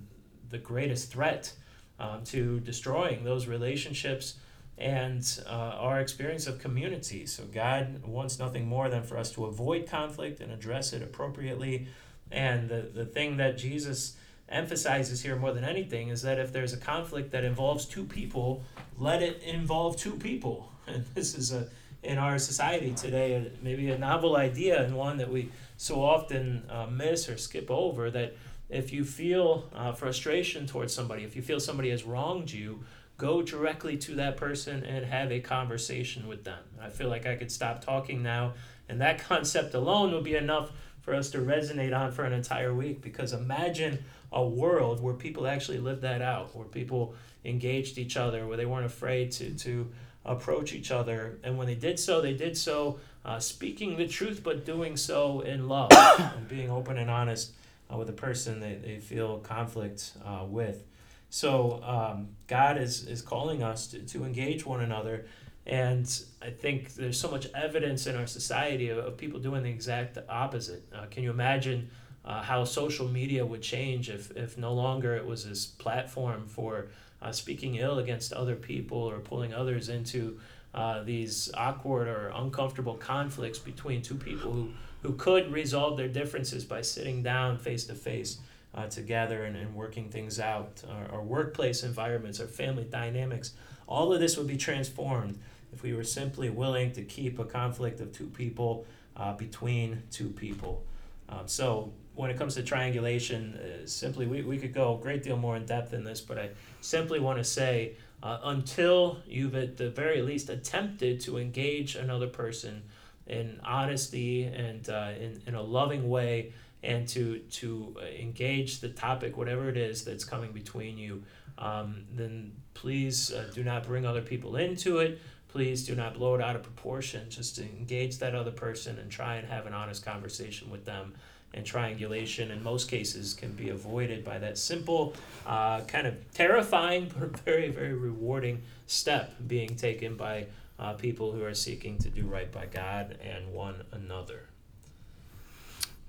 the 0.51 0.59
greatest 0.59 1.13
threat 1.13 1.53
um, 2.01 2.25
to 2.25 2.61
destroying 2.61 3.25
those 3.25 3.47
relationships 3.47 4.35
and 4.79 5.43
uh, 5.47 5.51
our 5.79 6.01
experience 6.01 6.47
of 6.47 6.61
community. 6.61 7.27
So, 7.27 7.45
God 7.45 8.05
wants 8.05 8.39
nothing 8.39 8.67
more 8.67 8.89
than 8.89 9.03
for 9.03 9.19
us 9.19 9.33
to 9.33 9.47
avoid 9.47 9.89
conflict 9.89 10.41
and 10.41 10.53
address 10.53 10.93
it 10.93 11.03
appropriately. 11.03 11.89
And 12.31 12.69
the, 12.69 12.89
the 12.95 13.05
thing 13.05 13.39
that 13.39 13.59
Jesus 13.59 14.17
emphasizes 14.49 15.23
here 15.23 15.37
more 15.37 15.53
than 15.53 15.65
anything 15.65 16.09
is 16.09 16.23
that 16.23 16.39
if 16.39 16.53
there's 16.53 16.73
a 16.73 16.79
conflict 16.79 17.31
that 17.33 17.45
involves 17.45 17.85
two 17.85 18.05
people, 18.05 18.63
let 18.99 19.23
it 19.23 19.43
involve 19.43 19.97
two 19.97 20.15
people. 20.15 20.73
And 20.89 21.05
this 21.15 21.37
is 21.37 21.53
a 21.53 21.69
in 22.03 22.17
our 22.17 22.39
society 22.39 22.93
today 22.93 23.51
maybe 23.61 23.91
a 23.91 23.99
novel 23.99 24.37
idea 24.37 24.83
and 24.83 24.97
one 24.97 25.19
that 25.19 25.29
we 25.29 25.51
so 25.77 26.03
often 26.03 26.63
uh, 26.71 26.87
miss 26.87 27.29
or 27.29 27.37
skip 27.37 27.71
over 27.71 28.11
that 28.11 28.37
if 28.69 28.93
you 28.93 29.05
feel 29.05 29.69
uh, 29.75 29.93
frustration 29.93 30.67
towards 30.67 30.93
somebody, 30.93 31.25
if 31.25 31.35
you 31.35 31.43
feel 31.43 31.59
somebody 31.59 31.91
has 31.91 32.05
wronged 32.05 32.51
you, 32.51 32.85
go 33.17 33.43
directly 33.43 33.97
to 33.97 34.15
that 34.17 34.37
person 34.37 34.85
and 34.85 35.07
have 35.07 35.33
a 35.33 35.41
conversation 35.41 36.29
with 36.29 36.45
them. 36.45 36.59
I 36.81 36.91
feel 36.91 37.09
like 37.09 37.27
I 37.27 37.35
could 37.35 37.51
stop 37.51 37.83
talking 37.83 38.23
now, 38.23 38.55
and 38.89 39.01
that 39.01 39.19
concept 39.29 39.75
alone 39.75 40.13
would 40.13 40.25
be 40.25 40.37
enough 40.37 40.71
for 41.01 41.15
us 41.15 41.31
to 41.31 41.39
resonate 41.39 41.99
on 41.99 42.13
for 42.13 42.25
an 42.25 42.35
entire 42.35 42.75
week 42.75 43.01
because 43.01 43.33
imagine 43.33 44.05
a 44.33 44.45
world 44.45 45.01
where 45.01 45.15
people 45.15 45.47
actually 45.47 45.79
lived 45.79 46.03
that 46.03 46.23
out, 46.23 46.55
where 46.55 46.67
people 46.67 47.15
engaged 47.45 47.99
each 47.99 48.17
other, 48.17 48.47
where 48.47 48.57
they 48.57 48.67
weren't 48.67 48.87
afraid 48.87 49.33
to, 49.33 49.55
to 49.55 49.91
approach 50.25 50.73
each 50.73 50.91
other. 50.91 51.39
And 51.43 51.57
when 51.57 51.67
they 51.67 51.75
did 51.75 51.99
so, 51.99 52.21
they 52.21 52.35
did 52.35 52.57
so 52.57 52.99
uh, 53.25 53.39
speaking 53.39 53.97
the 53.97 54.07
truth, 54.07 54.43
but 54.43 54.65
doing 54.65 54.97
so 54.97 55.41
in 55.41 55.69
love 55.69 55.91
and 56.19 56.49
being 56.49 56.71
open 56.71 56.99
and 56.99 57.11
honest 57.11 57.53
uh, 57.93 57.97
with 57.97 58.09
a 58.09 58.15
person 58.15 58.61
they, 58.61 58.75
they 58.75 58.99
feel 58.99 59.39
conflict 59.39 60.13
uh, 60.25 60.45
with. 60.47 60.85
So 61.31 61.83
um, 61.83 62.29
God 62.47 62.79
is, 62.79 63.07
is 63.07 63.23
calling 63.23 63.63
us 63.63 63.89
to, 63.89 64.01
to 64.01 64.25
engage 64.25 64.65
one 64.65 64.81
another. 64.81 65.27
And 65.67 66.11
I 66.41 66.51
think 66.51 66.95
there's 66.95 67.21
so 67.21 67.31
much 67.31 67.47
evidence 67.55 68.07
in 68.07 68.17
our 68.17 68.27
society 68.27 68.89
of, 68.89 68.99
of 68.99 69.17
people 69.19 69.39
doing 69.39 69.63
the 69.63 69.71
exact 69.71 70.17
opposite. 70.29 70.83
Uh, 70.95 71.05
can 71.11 71.23
you 71.23 71.31
imagine 71.31 71.91
uh, 72.29 72.43
how 72.43 72.63
social 72.63 73.09
media 73.09 73.45
would 73.45 73.63
change 73.63 74.11
if, 74.11 74.31
if 74.37 74.59
no 74.59 74.75
longer 74.75 75.17
it 75.17 75.27
was 75.27 75.49
this 75.49 75.65
platform 75.65 76.47
for 76.47 76.89
uh, 77.23 77.33
speaking 77.33 77.77
ill 77.77 77.99
against 77.99 78.35
other 78.35 78.55
people 78.55 78.99
or 78.99 79.19
pulling 79.19 79.55
others 79.55 79.89
into 79.89 80.39
uh, 80.75 81.03
these 81.03 81.51
awkward 81.55 82.07
or 82.07 82.31
uncomfortable 82.35 82.95
conflicts 82.95 83.59
between 83.59 84.03
two 84.03 84.15
people 84.15 84.53
who, 84.53 84.71
who 85.03 85.15
could 85.15 85.51
resolve 85.51 85.97
their 85.97 86.07
differences 86.07 86.67
by 86.67 86.83
sitting 86.83 87.23
down 87.23 87.57
face 87.57 87.85
to 87.85 87.95
face 87.95 88.39
uh, 88.75 88.87
together 88.87 89.45
and, 89.45 89.57
and 89.57 89.75
working 89.75 90.11
things 90.11 90.39
out, 90.39 90.83
our, 90.91 91.17
our 91.17 91.23
workplace 91.23 91.83
environments, 91.83 92.41
our 92.41 92.47
family 92.47 92.85
dynamics. 92.85 93.55
All 93.87 94.13
of 94.13 94.21
this 94.21 94.37
would 94.37 94.47
be 94.47 94.59
transformed 94.59 95.39
if 95.73 95.83
we 95.83 95.95
were 95.95 96.05
simply 96.05 96.51
willing 96.51 96.93
to 96.93 97.03
keep 97.03 97.39
a 97.39 97.45
conflict 97.45 98.01
of 98.01 98.13
two 98.13 98.27
people 98.27 98.85
uh, 99.17 99.33
between 99.33 100.03
two 100.11 100.29
people. 100.29 100.85
Um, 101.31 101.47
so 101.47 101.93
when 102.19 102.31
it 102.31 102.37
comes 102.37 102.57
to 102.57 102.63
triangulation, 102.65 103.55
uh, 103.55 103.87
simply 103.87 104.27
we, 104.27 104.43
we 104.43 104.59
could 104.59 104.75
go 104.75 104.99
a 104.99 105.01
great 105.01 105.23
deal 105.23 105.37
more 105.37 105.57
in 105.57 105.65
depth 105.65 105.95
in 105.95 106.03
this, 106.03 106.21
but 106.21 106.37
I 106.37 106.51
simply 106.81 107.21
want 107.21 107.39
to 107.39 107.45
say 107.45 107.93
uh, 108.25 108.39
until 108.43 109.19
you've 109.25 109.55
at 109.55 109.77
the 109.77 109.89
very 109.89 110.21
least 110.21 110.51
attempted 110.51 111.21
to 111.21 111.39
engage 111.39 111.95
another 111.95 112.27
person 112.27 112.83
in 113.29 113.61
honesty 113.63 114.43
and 114.43 114.89
uh, 114.89 115.13
in, 115.17 115.41
in 115.47 115.55
a 115.55 115.63
loving 115.63 116.09
way 116.09 116.53
and 116.83 117.07
to 117.09 117.39
to 117.51 117.95
uh, 118.01 118.05
engage 118.07 118.81
the 118.81 118.89
topic, 118.89 119.37
whatever 119.37 119.69
it 119.69 119.77
is 119.77 120.05
that's 120.05 120.25
coming 120.25 120.51
between 120.51 120.99
you, 120.99 121.23
um, 121.57 122.05
then 122.13 122.51
please 122.75 123.33
uh, 123.33 123.49
do 123.55 123.63
not 123.63 123.85
bring 123.85 124.05
other 124.05 124.23
people 124.23 124.57
into 124.57 124.99
it. 124.99 125.21
Please 125.47 125.87
do 125.87 125.95
not 125.95 126.15
blow 126.15 126.35
it 126.35 126.43
out 126.43 126.57
of 126.57 126.65
proportion. 126.65 127.31
Just 127.31 127.59
engage 127.61 128.19
that 128.19 128.35
other 128.35 128.51
person 128.51 128.99
and 128.99 129.09
try 129.09 129.37
and 129.37 129.47
have 129.47 129.67
an 129.67 129.73
honest 129.73 130.05
conversation 130.05 130.69
with 130.69 130.85
them. 130.85 131.15
And 131.55 131.65
triangulation, 131.65 132.51
in 132.51 132.63
most 132.63 132.91
cases, 132.91 133.35
can 133.35 133.53
be 133.53 133.71
avoided 133.71 134.25
by 134.25 134.39
that 134.39 134.59
simple, 134.59 135.15
uh, 135.47 135.81
kind 135.83 136.07
of 136.07 136.15
terrifying 136.33 137.11
but 137.19 137.39
very, 137.41 137.71
very 137.71 137.95
rewarding 137.95 138.63
step 138.87 139.35
being 139.47 139.75
taken 139.77 140.17
by 140.17 140.47
uh, 140.79 140.93
people 140.93 141.33
who 141.33 141.45
are 141.45 141.55
seeking 141.55 141.99
to 141.99 142.11
do 142.11 142.27
right 142.27 142.53
by 142.53 142.67
God 142.67 143.19
and 143.23 143.53
one 143.53 143.85
another. 143.93 144.49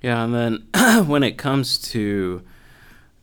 Yeah, 0.01 0.23
and 0.23 0.33
then 0.33 0.67
when 1.07 1.23
it 1.23 1.37
comes 1.37 1.77
to 1.77 2.43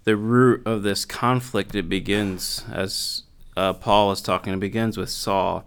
the 0.04 0.16
root 0.16 0.66
of 0.66 0.82
this 0.82 1.04
conflict, 1.04 1.74
it 1.74 1.88
begins, 1.88 2.64
as 2.70 3.22
uh, 3.56 3.72
Paul 3.72 4.12
is 4.12 4.20
talking, 4.20 4.52
it 4.52 4.60
begins 4.60 4.96
with 4.96 5.10
Saul. 5.10 5.64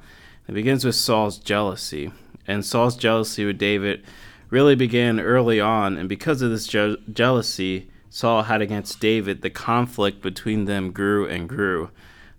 It 0.48 0.54
begins 0.54 0.86
with 0.86 0.96
Saul's 0.96 1.38
jealousy. 1.38 2.12
And 2.48 2.66
Saul's 2.66 2.96
jealousy 2.96 3.46
with 3.46 3.58
David 3.58 4.04
really 4.50 4.76
began 4.76 5.20
early 5.20 5.60
on. 5.60 5.98
And 5.98 6.10
because 6.10 6.42
of 6.42 6.50
this 6.50 6.68
je- 6.68 6.98
jealousy 7.12 7.90
Saul 8.10 8.44
had 8.44 8.62
against 8.62 9.00
David, 9.00 9.42
the 9.42 9.50
conflict 9.50 10.22
between 10.22 10.66
them 10.66 10.92
grew 10.92 11.28
and 11.28 11.48
grew. 11.48 11.92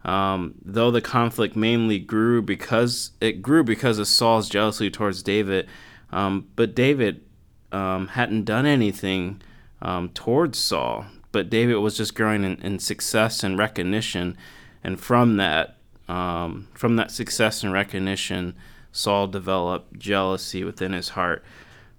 Um, 0.05 0.55
though 0.64 0.90
the 0.90 1.00
conflict 1.00 1.55
mainly 1.55 1.99
grew 1.99 2.43
because 2.43 3.12
it 3.21 3.43
grew 3.43 3.62
because 3.62 3.99
of 3.99 4.09
Saul's 4.09 4.49
jealousy 4.49 4.90
towards 4.90 5.23
David, 5.23 5.69
um, 6.11 6.49
but 6.57 6.75
David 6.75 7.23
um, 7.71 8.09
hadn't 8.09 8.45
done 8.45 8.67
anything 8.67 9.43
um, 9.83 10.09
towards 10.09 10.59
Saul, 10.59 11.07
but 11.33 11.50
David 11.50 11.76
was 11.76 11.97
just 11.97 12.14
growing 12.14 12.45
in, 12.45 12.57
in 12.62 12.79
success 12.79 13.45
and 13.45 13.59
recognition, 13.59 14.37
and 14.83 14.99
from 14.99 15.37
that, 15.37 15.76
um, 16.09 16.69
from 16.75 16.97
that 16.97 17.11
success 17.11 17.62
and 17.62 17.73
recognition, 17.73 18.57
Saul 18.93 19.29
developed 19.29 19.99
jealousy 19.99 20.64
within 20.64 20.93
his 20.93 21.11
heart. 21.11 21.45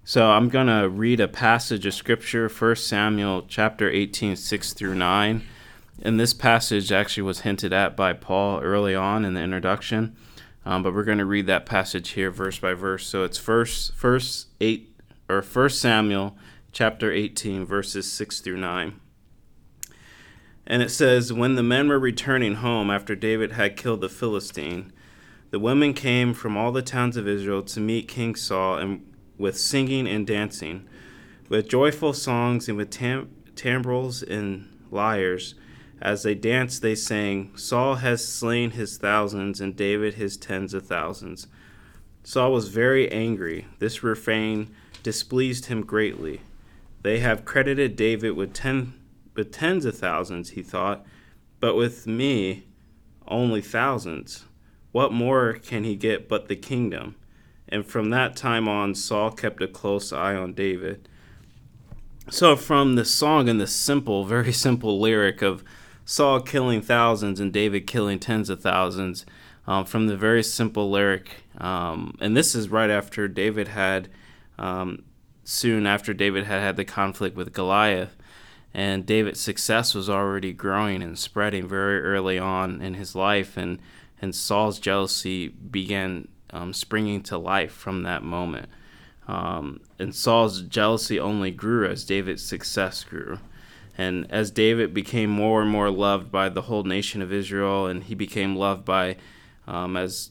So 0.04 0.32
I'm 0.32 0.48
gonna 0.48 0.88
read 0.88 1.20
a 1.20 1.28
passage 1.28 1.86
of 1.86 1.94
scripture, 1.94 2.48
1 2.48 2.76
Samuel 2.76 3.44
chapter 3.46 3.88
18, 3.88 4.34
6 4.34 4.72
through 4.72 4.96
9. 4.96 5.42
And 6.02 6.18
this 6.18 6.34
passage 6.34 6.90
actually 6.90 7.22
was 7.22 7.42
hinted 7.42 7.72
at 7.72 7.96
by 7.96 8.12
Paul 8.12 8.60
early 8.60 8.96
on 8.96 9.24
in 9.24 9.34
the 9.34 9.40
introduction. 9.40 10.16
Um, 10.66 10.82
but 10.82 10.92
we're 10.92 11.04
going 11.04 11.18
to 11.18 11.24
read 11.24 11.46
that 11.46 11.66
passage 11.66 12.10
here 12.10 12.32
verse 12.32 12.58
by 12.58 12.74
verse. 12.74 13.06
So 13.06 13.22
it's 13.22 13.38
first, 13.38 13.94
first 13.94 14.48
eight 14.60 14.92
or 15.28 15.40
1 15.40 15.70
Samuel 15.70 16.36
chapter 16.72 17.12
18, 17.12 17.64
verses 17.64 18.10
6 18.10 18.40
through 18.40 18.56
9. 18.56 19.00
And 20.66 20.82
it 20.82 20.90
says, 20.90 21.32
When 21.32 21.54
the 21.54 21.62
men 21.62 21.88
were 21.88 21.98
returning 22.00 22.56
home 22.56 22.90
after 22.90 23.14
David 23.14 23.52
had 23.52 23.76
killed 23.76 24.00
the 24.00 24.08
Philistine, 24.08 24.92
the 25.50 25.60
women 25.60 25.94
came 25.94 26.34
from 26.34 26.56
all 26.56 26.72
the 26.72 26.82
towns 26.82 27.16
of 27.16 27.28
Israel 27.28 27.62
to 27.62 27.78
meet 27.78 28.08
King 28.08 28.34
Saul 28.34 28.78
and 28.78 29.11
with 29.42 29.58
singing 29.58 30.06
and 30.06 30.24
dancing, 30.24 30.88
with 31.48 31.68
joyful 31.68 32.12
songs 32.12 32.68
and 32.68 32.78
with 32.78 32.90
tam- 32.90 33.28
timbrels 33.56 34.22
and 34.22 34.68
lyres. 34.88 35.56
As 36.00 36.22
they 36.22 36.36
danced, 36.36 36.80
they 36.80 36.94
sang, 36.94 37.50
Saul 37.56 37.96
has 37.96 38.24
slain 38.24 38.70
his 38.70 38.98
thousands 38.98 39.60
and 39.60 39.74
David 39.74 40.14
his 40.14 40.36
tens 40.36 40.74
of 40.74 40.86
thousands. 40.86 41.48
Saul 42.22 42.52
was 42.52 42.68
very 42.68 43.10
angry. 43.10 43.66
This 43.80 44.04
refrain 44.04 44.72
displeased 45.02 45.66
him 45.66 45.82
greatly. 45.82 46.42
They 47.02 47.18
have 47.18 47.44
credited 47.44 47.96
David 47.96 48.36
with 48.36 48.54
ten 48.54 48.94
with 49.34 49.50
tens 49.50 49.84
of 49.84 49.98
thousands, 49.98 50.50
he 50.50 50.62
thought, 50.62 51.04
but 51.58 51.74
with 51.74 52.06
me 52.06 52.66
only 53.26 53.60
thousands. 53.60 54.44
What 54.92 55.12
more 55.12 55.54
can 55.54 55.82
he 55.82 55.96
get 55.96 56.28
but 56.28 56.46
the 56.46 56.54
kingdom? 56.54 57.16
And 57.72 57.86
from 57.86 58.10
that 58.10 58.36
time 58.36 58.68
on, 58.68 58.94
Saul 58.94 59.30
kept 59.30 59.62
a 59.62 59.66
close 59.66 60.12
eye 60.12 60.34
on 60.34 60.52
David. 60.52 61.08
So, 62.28 62.54
from 62.54 62.96
the 62.96 63.04
song 63.06 63.48
and 63.48 63.58
the 63.58 63.66
simple, 63.66 64.26
very 64.26 64.52
simple 64.66 65.00
lyric 65.00 65.40
of 65.40 65.64
Saul 66.04 66.40
killing 66.40 66.82
thousands 66.82 67.40
and 67.40 67.50
David 67.50 67.86
killing 67.86 68.18
tens 68.18 68.50
of 68.50 68.60
thousands, 68.60 69.24
um, 69.66 69.86
from 69.86 70.06
the 70.06 70.18
very 70.18 70.42
simple 70.42 70.90
lyric, 70.90 71.44
um, 71.56 72.14
and 72.20 72.36
this 72.36 72.54
is 72.54 72.68
right 72.68 72.90
after 72.90 73.26
David 73.26 73.68
had, 73.68 74.10
um, 74.58 75.04
soon 75.44 75.86
after 75.86 76.12
David 76.12 76.44
had 76.44 76.60
had 76.60 76.76
the 76.76 76.84
conflict 76.84 77.36
with 77.36 77.54
Goliath, 77.54 78.16
and 78.74 79.06
David's 79.06 79.40
success 79.40 79.94
was 79.94 80.10
already 80.10 80.52
growing 80.52 81.02
and 81.02 81.18
spreading 81.18 81.66
very 81.66 82.02
early 82.02 82.38
on 82.38 82.82
in 82.82 82.94
his 82.94 83.14
life, 83.14 83.56
and 83.56 83.80
and 84.20 84.34
Saul's 84.34 84.78
jealousy 84.78 85.48
began 85.48 86.28
um, 86.52 86.72
springing 86.72 87.22
to 87.22 87.38
life 87.38 87.72
from 87.72 88.02
that 88.02 88.22
moment. 88.22 88.68
Um, 89.28 89.80
and 89.98 90.14
Saul's 90.14 90.62
jealousy 90.62 91.18
only 91.18 91.50
grew 91.50 91.88
as 91.88 92.04
David's 92.04 92.44
success 92.44 93.04
grew. 93.04 93.38
And 93.96 94.30
as 94.30 94.50
David 94.50 94.94
became 94.94 95.30
more 95.30 95.62
and 95.62 95.70
more 95.70 95.90
loved 95.90 96.32
by 96.32 96.48
the 96.48 96.62
whole 96.62 96.82
nation 96.82 97.22
of 97.22 97.32
Israel, 97.32 97.86
and 97.86 98.04
he 98.04 98.14
became 98.14 98.56
loved 98.56 98.84
by, 98.84 99.16
um, 99.66 99.96
as 99.96 100.30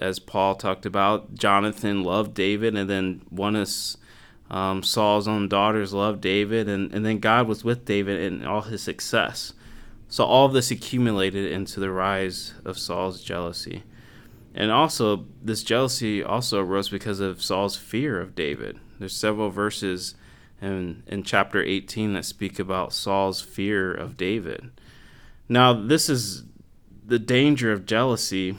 as 0.00 0.18
Paul 0.20 0.54
talked 0.54 0.86
about, 0.86 1.34
Jonathan 1.34 2.04
loved 2.04 2.32
David, 2.32 2.76
and 2.76 2.88
then 2.88 3.22
one 3.28 3.56
of 3.56 3.68
um, 4.50 4.82
Saul's 4.82 5.28
own 5.28 5.48
daughters 5.48 5.92
loved 5.92 6.20
David, 6.20 6.68
and, 6.68 6.94
and 6.94 7.04
then 7.04 7.18
God 7.18 7.48
was 7.48 7.64
with 7.64 7.84
David 7.84 8.20
in 8.20 8.46
all 8.46 8.62
his 8.62 8.82
success. 8.82 9.52
So 10.08 10.24
all 10.24 10.46
of 10.46 10.52
this 10.52 10.70
accumulated 10.70 11.50
into 11.50 11.80
the 11.80 11.90
rise 11.90 12.54
of 12.64 12.78
Saul's 12.78 13.22
jealousy. 13.22 13.82
And 14.54 14.70
also, 14.70 15.26
this 15.42 15.62
jealousy 15.62 16.22
also 16.22 16.60
arose 16.60 16.88
because 16.88 17.20
of 17.20 17.42
Saul's 17.42 17.76
fear 17.76 18.20
of 18.20 18.34
David. 18.34 18.78
There's 18.98 19.14
several 19.14 19.50
verses 19.50 20.14
in, 20.60 21.02
in 21.06 21.22
chapter 21.22 21.62
18 21.62 22.14
that 22.14 22.24
speak 22.24 22.58
about 22.58 22.92
Saul's 22.92 23.40
fear 23.40 23.92
of 23.92 24.16
David. 24.16 24.70
Now, 25.48 25.72
this 25.72 26.08
is 26.08 26.44
the 27.06 27.18
danger 27.18 27.72
of 27.72 27.86
jealousy, 27.86 28.58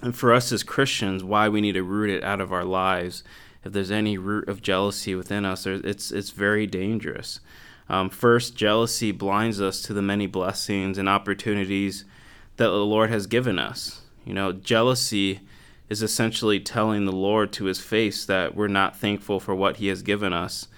and 0.00 0.16
for 0.16 0.32
us 0.32 0.50
as 0.50 0.62
Christians, 0.62 1.22
why 1.22 1.48
we 1.48 1.60
need 1.60 1.72
to 1.72 1.82
root 1.82 2.10
it 2.10 2.24
out 2.24 2.40
of 2.40 2.52
our 2.52 2.64
lives 2.64 3.22
if 3.64 3.72
there's 3.72 3.90
any 3.90 4.18
root 4.18 4.48
of 4.48 4.62
jealousy 4.62 5.14
within 5.14 5.44
us, 5.44 5.66
it's 5.66 6.10
it's 6.10 6.30
very 6.30 6.66
dangerous. 6.66 7.40
Um, 7.88 8.10
first, 8.10 8.56
jealousy 8.56 9.12
blinds 9.12 9.60
us 9.60 9.82
to 9.82 9.92
the 9.92 10.02
many 10.02 10.26
blessings 10.26 10.98
and 10.98 11.08
opportunities 11.08 12.04
that 12.56 12.68
the 12.68 12.84
Lord 12.84 13.10
has 13.10 13.26
given 13.26 13.58
us. 13.58 14.01
You 14.24 14.34
know, 14.34 14.52
jealousy 14.52 15.40
is 15.88 16.02
essentially 16.02 16.60
telling 16.60 17.04
the 17.04 17.12
Lord 17.12 17.52
to 17.54 17.64
his 17.64 17.80
face 17.80 18.24
that 18.24 18.54
we're 18.54 18.68
not 18.68 18.96
thankful 18.96 19.40
for 19.40 19.54
what 19.54 19.76
he 19.76 19.88
has 19.88 20.02
given 20.02 20.32
us 20.32 20.68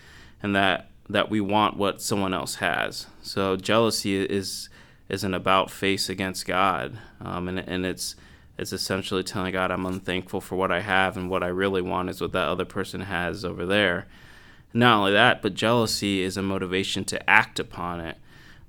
and 0.43 0.55
that 0.55 0.91
that 1.09 1.29
we 1.29 1.41
want 1.41 1.77
what 1.77 2.01
someone 2.01 2.33
else 2.33 2.57
has. 2.57 3.07
So 3.23 3.57
jealousy 3.57 4.17
is 4.17 4.69
is 5.09 5.23
an 5.23 5.35
about 5.35 5.71
face 5.71 6.09
against 6.09 6.47
God, 6.47 6.99
um, 7.21 7.49
and 7.49 7.59
and 7.59 7.85
it's 7.85 8.17
it's 8.59 8.73
essentially 8.73 9.23
telling 9.23 9.53
God 9.53 9.71
I'm 9.71 9.87
unthankful 9.87 10.41
for 10.41 10.57
what 10.57 10.73
I 10.73 10.81
have 10.81 11.17
and 11.17 11.29
what 11.29 11.43
I 11.43 11.49
really 11.49 11.83
want 11.83 12.09
is 12.09 12.21
what 12.21 12.33
that 12.33 12.49
other 12.49 12.65
person 12.65 13.03
has 13.03 13.45
over 13.45 13.67
there. 13.67 14.07
Not 14.73 14.99
only 14.99 15.13
that, 15.13 15.43
but 15.43 15.55
jealousy 15.55 16.23
is 16.23 16.37
a 16.37 16.43
motivation 16.43 17.05
to 17.07 17.31
act 17.31 17.61
upon 17.61 18.01
it. 18.01 18.17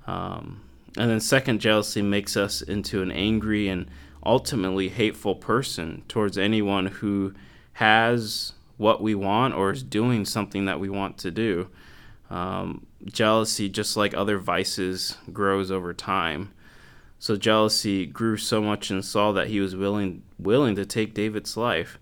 Um, 0.05 0.61
and 0.97 1.09
then, 1.09 1.19
second, 1.19 1.59
jealousy 1.59 2.01
makes 2.01 2.38
us 2.38 2.61
into 2.61 3.01
an 3.01 3.11
angry 3.11 3.67
and 3.67 3.88
ultimately 4.25 4.89
hateful 4.89 5.35
person 5.35 6.03
towards 6.07 6.38
anyone 6.38 6.88
who 6.88 7.33
has 7.73 8.53
what 8.77 9.01
we 9.01 9.15
want 9.15 9.53
or 9.53 9.71
is 9.71 9.83
doing 9.83 10.25
something 10.25 10.65
that 10.65 10.79
we 10.79 10.89
want 10.89 11.17
to 11.19 11.31
do. 11.31 11.69
Um, 12.29 12.85
jealousy, 13.05 13.69
just 13.69 13.95
like 13.95 14.13
other 14.13 14.38
vices, 14.38 15.17
grows 15.31 15.71
over 15.71 15.93
time. 15.93 16.51
So 17.19 17.35
jealousy 17.35 18.05
grew 18.05 18.38
so 18.38 18.61
much 18.61 18.91
in 18.91 19.01
Saul 19.01 19.33
that 19.33 19.47
he 19.47 19.59
was 19.59 19.75
willing 19.75 20.23
willing 20.38 20.75
to 20.75 20.85
take 20.85 21.13
David's 21.13 21.55
life. 21.55 21.97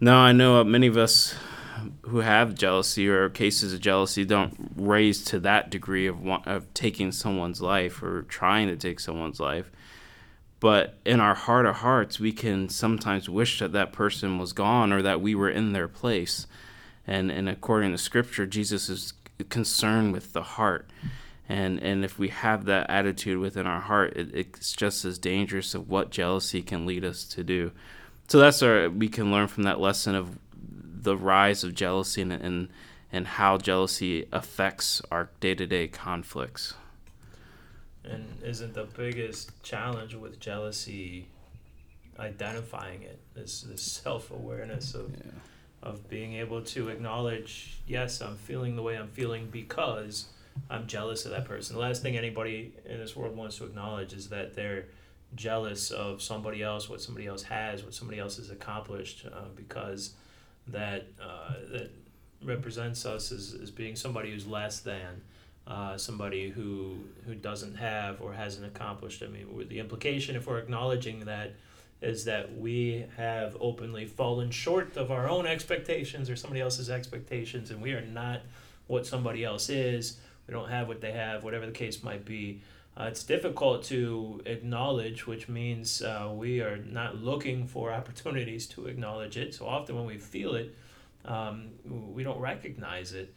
Now 0.00 0.18
I 0.18 0.32
know 0.32 0.62
many 0.64 0.86
of 0.86 0.96
us 0.96 1.34
who 2.02 2.18
have 2.18 2.54
jealousy 2.54 3.08
or 3.08 3.28
cases 3.30 3.72
of 3.72 3.80
jealousy 3.80 4.24
don't 4.24 4.72
raise 4.76 5.24
to 5.24 5.40
that 5.40 5.70
degree 5.70 6.06
of 6.06 6.26
of 6.46 6.72
taking 6.74 7.12
someone's 7.12 7.62
life 7.62 8.02
or 8.02 8.22
trying 8.22 8.68
to 8.68 8.76
take 8.76 9.00
someone's 9.00 9.40
life. 9.40 9.70
But 10.60 10.98
in 11.06 11.20
our 11.20 11.34
heart 11.34 11.64
of 11.64 11.76
hearts, 11.76 12.20
we 12.20 12.32
can 12.32 12.68
sometimes 12.68 13.30
wish 13.30 13.58
that 13.60 13.72
that 13.72 13.92
person 13.92 14.38
was 14.38 14.52
gone 14.52 14.92
or 14.92 15.00
that 15.00 15.22
we 15.22 15.34
were 15.34 15.48
in 15.48 15.72
their 15.72 15.88
place. 15.88 16.46
And 17.06 17.30
and 17.30 17.48
according 17.48 17.92
to 17.92 17.98
Scripture, 17.98 18.46
Jesus 18.46 18.90
is 18.90 19.14
concerned 19.48 20.12
with 20.12 20.34
the 20.34 20.42
heart. 20.42 20.88
And 21.48 21.82
and 21.82 22.04
if 22.04 22.18
we 22.18 22.28
have 22.28 22.66
that 22.66 22.90
attitude 22.90 23.38
within 23.38 23.66
our 23.66 23.80
heart 23.80 24.16
it, 24.16 24.34
it's 24.34 24.72
just 24.72 25.04
as 25.06 25.18
dangerous 25.18 25.74
of 25.74 25.88
what 25.88 26.10
jealousy 26.10 26.62
can 26.62 26.84
lead 26.84 27.04
us 27.06 27.24
to 27.24 27.42
do. 27.42 27.72
So 28.28 28.38
that's 28.38 28.62
our 28.62 28.90
we 28.90 29.08
can 29.08 29.32
learn 29.32 29.48
from 29.48 29.62
that 29.62 29.80
lesson 29.80 30.14
of 30.14 30.38
the 30.54 31.16
rise 31.16 31.64
of 31.64 31.74
jealousy 31.74 32.20
and 32.20 32.32
and, 32.32 32.68
and 33.10 33.26
how 33.26 33.56
jealousy 33.56 34.26
affects 34.30 35.00
our 35.10 35.30
day-to-day 35.40 35.88
conflicts 35.88 36.74
and 38.04 38.26
isn't 38.42 38.74
the 38.74 38.84
biggest 38.96 39.50
challenge 39.62 40.14
with 40.14 40.40
jealousy 40.40 41.26
identifying 42.18 43.02
it 43.02 43.20
this 43.34 43.62
this 43.62 43.82
self-awareness 43.82 44.94
of 44.94 45.10
yeah. 45.10 45.32
of 45.82 46.08
being 46.08 46.34
able 46.34 46.62
to 46.62 46.88
acknowledge 46.88 47.78
yes 47.86 48.20
i'm 48.20 48.36
feeling 48.36 48.76
the 48.76 48.82
way 48.82 48.96
i'm 48.96 49.08
feeling 49.08 49.48
because 49.50 50.26
I'm 50.68 50.86
jealous 50.86 51.24
of 51.24 51.32
that 51.32 51.44
person. 51.44 51.76
The 51.76 51.82
last 51.82 52.02
thing 52.02 52.16
anybody 52.16 52.74
in 52.84 52.98
this 52.98 53.16
world 53.16 53.36
wants 53.36 53.56
to 53.58 53.64
acknowledge 53.64 54.12
is 54.12 54.28
that 54.28 54.54
they're 54.54 54.86
jealous 55.34 55.90
of 55.90 56.20
somebody 56.20 56.62
else, 56.62 56.88
what 56.88 57.00
somebody 57.00 57.26
else 57.26 57.42
has, 57.44 57.84
what 57.84 57.94
somebody 57.94 58.18
else 58.18 58.36
has 58.36 58.50
accomplished, 58.50 59.26
uh, 59.26 59.44
because 59.54 60.14
that 60.66 61.06
uh, 61.22 61.54
that 61.72 61.90
represents 62.42 63.06
us 63.06 63.32
as, 63.32 63.56
as 63.62 63.70
being 63.70 63.96
somebody 63.96 64.30
who's 64.30 64.46
less 64.46 64.80
than. 64.80 65.22
Uh, 65.66 65.96
somebody 65.96 66.50
who 66.50 66.96
who 67.26 67.34
doesn't 67.34 67.76
have 67.76 68.20
or 68.20 68.32
hasn't 68.32 68.66
accomplished. 68.66 69.22
I 69.22 69.28
mean, 69.28 69.68
the 69.68 69.78
implication, 69.78 70.34
if 70.34 70.48
we're 70.48 70.58
acknowledging 70.58 71.20
that, 71.26 71.52
is 72.02 72.24
that 72.24 72.58
we 72.58 73.04
have 73.16 73.56
openly 73.60 74.06
fallen 74.06 74.50
short 74.50 74.96
of 74.96 75.12
our 75.12 75.28
own 75.28 75.46
expectations 75.46 76.28
or 76.28 76.34
somebody 76.34 76.60
else's 76.60 76.90
expectations, 76.90 77.70
and 77.70 77.80
we 77.80 77.92
are 77.92 78.04
not 78.04 78.40
what 78.88 79.06
somebody 79.06 79.44
else 79.44 79.68
is 79.68 80.16
we 80.50 80.56
don't 80.56 80.68
have 80.68 80.88
what 80.88 81.00
they 81.00 81.12
have, 81.12 81.44
whatever 81.44 81.64
the 81.64 81.72
case 81.72 82.02
might 82.02 82.24
be. 82.24 82.60
Uh, 82.96 83.04
it's 83.04 83.22
difficult 83.22 83.84
to 83.84 84.42
acknowledge, 84.46 85.24
which 85.24 85.48
means 85.48 86.02
uh, 86.02 86.28
we 86.34 86.60
are 86.60 86.76
not 86.76 87.16
looking 87.18 87.68
for 87.68 87.92
opportunities 87.92 88.66
to 88.66 88.86
acknowledge 88.86 89.36
it. 89.36 89.54
So 89.54 89.64
often 89.66 89.94
when 89.94 90.06
we 90.06 90.18
feel 90.18 90.56
it, 90.56 90.74
um, 91.24 91.68
we 91.84 92.24
don't 92.24 92.40
recognize 92.40 93.12
it. 93.12 93.32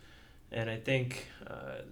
And 0.52 0.72
I 0.72 0.78
think 0.78 1.28
uh, 1.46 1.84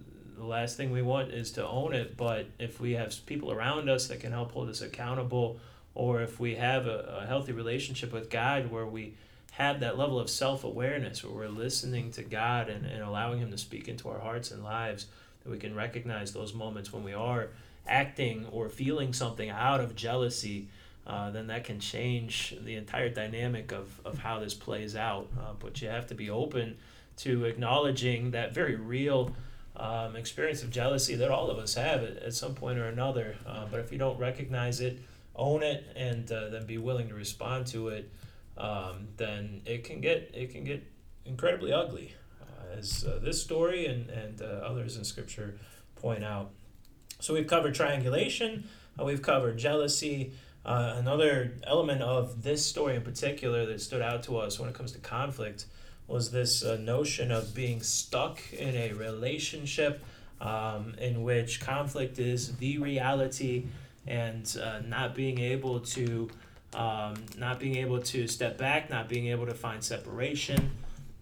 the 0.42 0.48
last 0.48 0.76
thing 0.76 0.90
we 0.90 1.02
want 1.02 1.30
is 1.30 1.52
to 1.52 1.66
own 1.66 1.94
it. 1.94 2.16
But 2.16 2.46
if 2.58 2.80
we 2.80 2.92
have 2.92 3.14
people 3.26 3.52
around 3.52 3.88
us 3.88 4.08
that 4.08 4.20
can 4.20 4.32
help 4.32 4.52
hold 4.52 4.68
us 4.68 4.82
accountable, 4.82 5.58
or 5.94 6.20
if 6.22 6.40
we 6.40 6.56
have 6.56 6.86
a, 6.86 7.20
a 7.22 7.26
healthy 7.26 7.52
relationship 7.52 8.12
with 8.12 8.28
God 8.28 8.70
where 8.70 8.86
we 8.86 9.14
have 9.52 9.80
that 9.80 9.96
level 9.96 10.18
of 10.18 10.28
self 10.28 10.64
awareness 10.64 11.22
where 11.22 11.32
we're 11.32 11.48
listening 11.48 12.10
to 12.12 12.22
God 12.22 12.68
and, 12.68 12.84
and 12.84 13.02
allowing 13.02 13.38
Him 13.38 13.50
to 13.52 13.58
speak 13.58 13.88
into 13.88 14.08
our 14.08 14.18
hearts 14.18 14.50
and 14.50 14.64
lives, 14.64 15.06
that 15.44 15.50
we 15.50 15.58
can 15.58 15.76
recognize 15.76 16.32
those 16.32 16.54
moments 16.54 16.92
when 16.92 17.04
we 17.04 17.14
are 17.14 17.48
acting 17.86 18.46
or 18.50 18.68
feeling 18.68 19.12
something 19.12 19.48
out 19.48 19.80
of 19.80 19.94
jealousy, 19.94 20.66
uh, 21.06 21.30
then 21.30 21.46
that 21.48 21.64
can 21.64 21.78
change 21.78 22.56
the 22.64 22.74
entire 22.74 23.08
dynamic 23.08 23.70
of, 23.70 24.00
of 24.04 24.18
how 24.18 24.40
this 24.40 24.54
plays 24.54 24.96
out. 24.96 25.28
Uh, 25.38 25.52
but 25.60 25.80
you 25.80 25.88
have 25.88 26.06
to 26.08 26.14
be 26.14 26.30
open 26.30 26.76
to 27.18 27.44
acknowledging 27.44 28.32
that 28.32 28.52
very 28.54 28.74
real 28.74 29.32
um, 29.76 30.16
experience 30.16 30.62
of 30.62 30.70
jealousy 30.70 31.14
that 31.16 31.30
all 31.30 31.50
of 31.50 31.58
us 31.58 31.74
have 31.74 32.02
at, 32.02 32.18
at 32.18 32.34
some 32.34 32.54
point 32.54 32.78
or 32.78 32.86
another. 32.86 33.36
Uh, 33.46 33.66
but 33.70 33.80
if 33.80 33.90
you 33.90 33.98
don't 33.98 34.18
recognize 34.18 34.80
it, 34.80 34.98
own 35.34 35.62
it, 35.62 35.84
and 35.96 36.30
uh, 36.30 36.48
then 36.48 36.66
be 36.66 36.78
willing 36.78 37.08
to 37.08 37.14
respond 37.14 37.66
to 37.68 37.88
it, 37.88 38.10
um, 38.58 39.08
then 39.16 39.62
it 39.64 39.84
can 39.84 40.00
get 40.00 40.30
it 40.34 40.50
can 40.50 40.64
get 40.64 40.82
incredibly 41.24 41.72
ugly, 41.72 42.14
uh, 42.42 42.76
as 42.78 43.04
uh, 43.04 43.18
this 43.22 43.40
story 43.40 43.86
and 43.86 44.10
and 44.10 44.42
uh, 44.42 44.44
others 44.44 44.96
in 44.96 45.04
Scripture 45.04 45.58
point 45.96 46.22
out. 46.22 46.50
So 47.20 47.32
we've 47.32 47.46
covered 47.46 47.74
triangulation, 47.74 48.68
uh, 48.98 49.04
we've 49.04 49.22
covered 49.22 49.58
jealousy. 49.58 50.32
Another 50.64 51.54
element 51.66 52.02
of 52.02 52.44
this 52.44 52.64
story 52.64 52.94
in 52.94 53.02
particular 53.02 53.66
that 53.66 53.80
stood 53.80 54.00
out 54.00 54.22
to 54.24 54.36
us 54.36 54.60
when 54.60 54.68
it 54.68 54.76
comes 54.76 54.92
to 54.92 55.00
conflict 55.00 55.66
was 56.06 56.30
this 56.30 56.64
uh, 56.64 56.76
notion 56.76 57.30
of 57.30 57.54
being 57.54 57.82
stuck 57.82 58.40
in 58.52 58.74
a 58.74 58.92
relationship 58.92 60.04
um, 60.40 60.94
in 60.98 61.22
which 61.22 61.60
conflict 61.60 62.18
is 62.18 62.56
the 62.56 62.78
reality 62.78 63.66
and 64.06 64.56
uh, 64.62 64.80
not 64.80 65.14
being 65.14 65.38
able 65.38 65.80
to 65.80 66.28
um, 66.74 67.14
not 67.36 67.60
being 67.60 67.76
able 67.76 68.00
to 68.00 68.26
step 68.26 68.58
back 68.58 68.90
not 68.90 69.08
being 69.08 69.26
able 69.26 69.46
to 69.46 69.54
find 69.54 69.82
separation. 69.84 70.72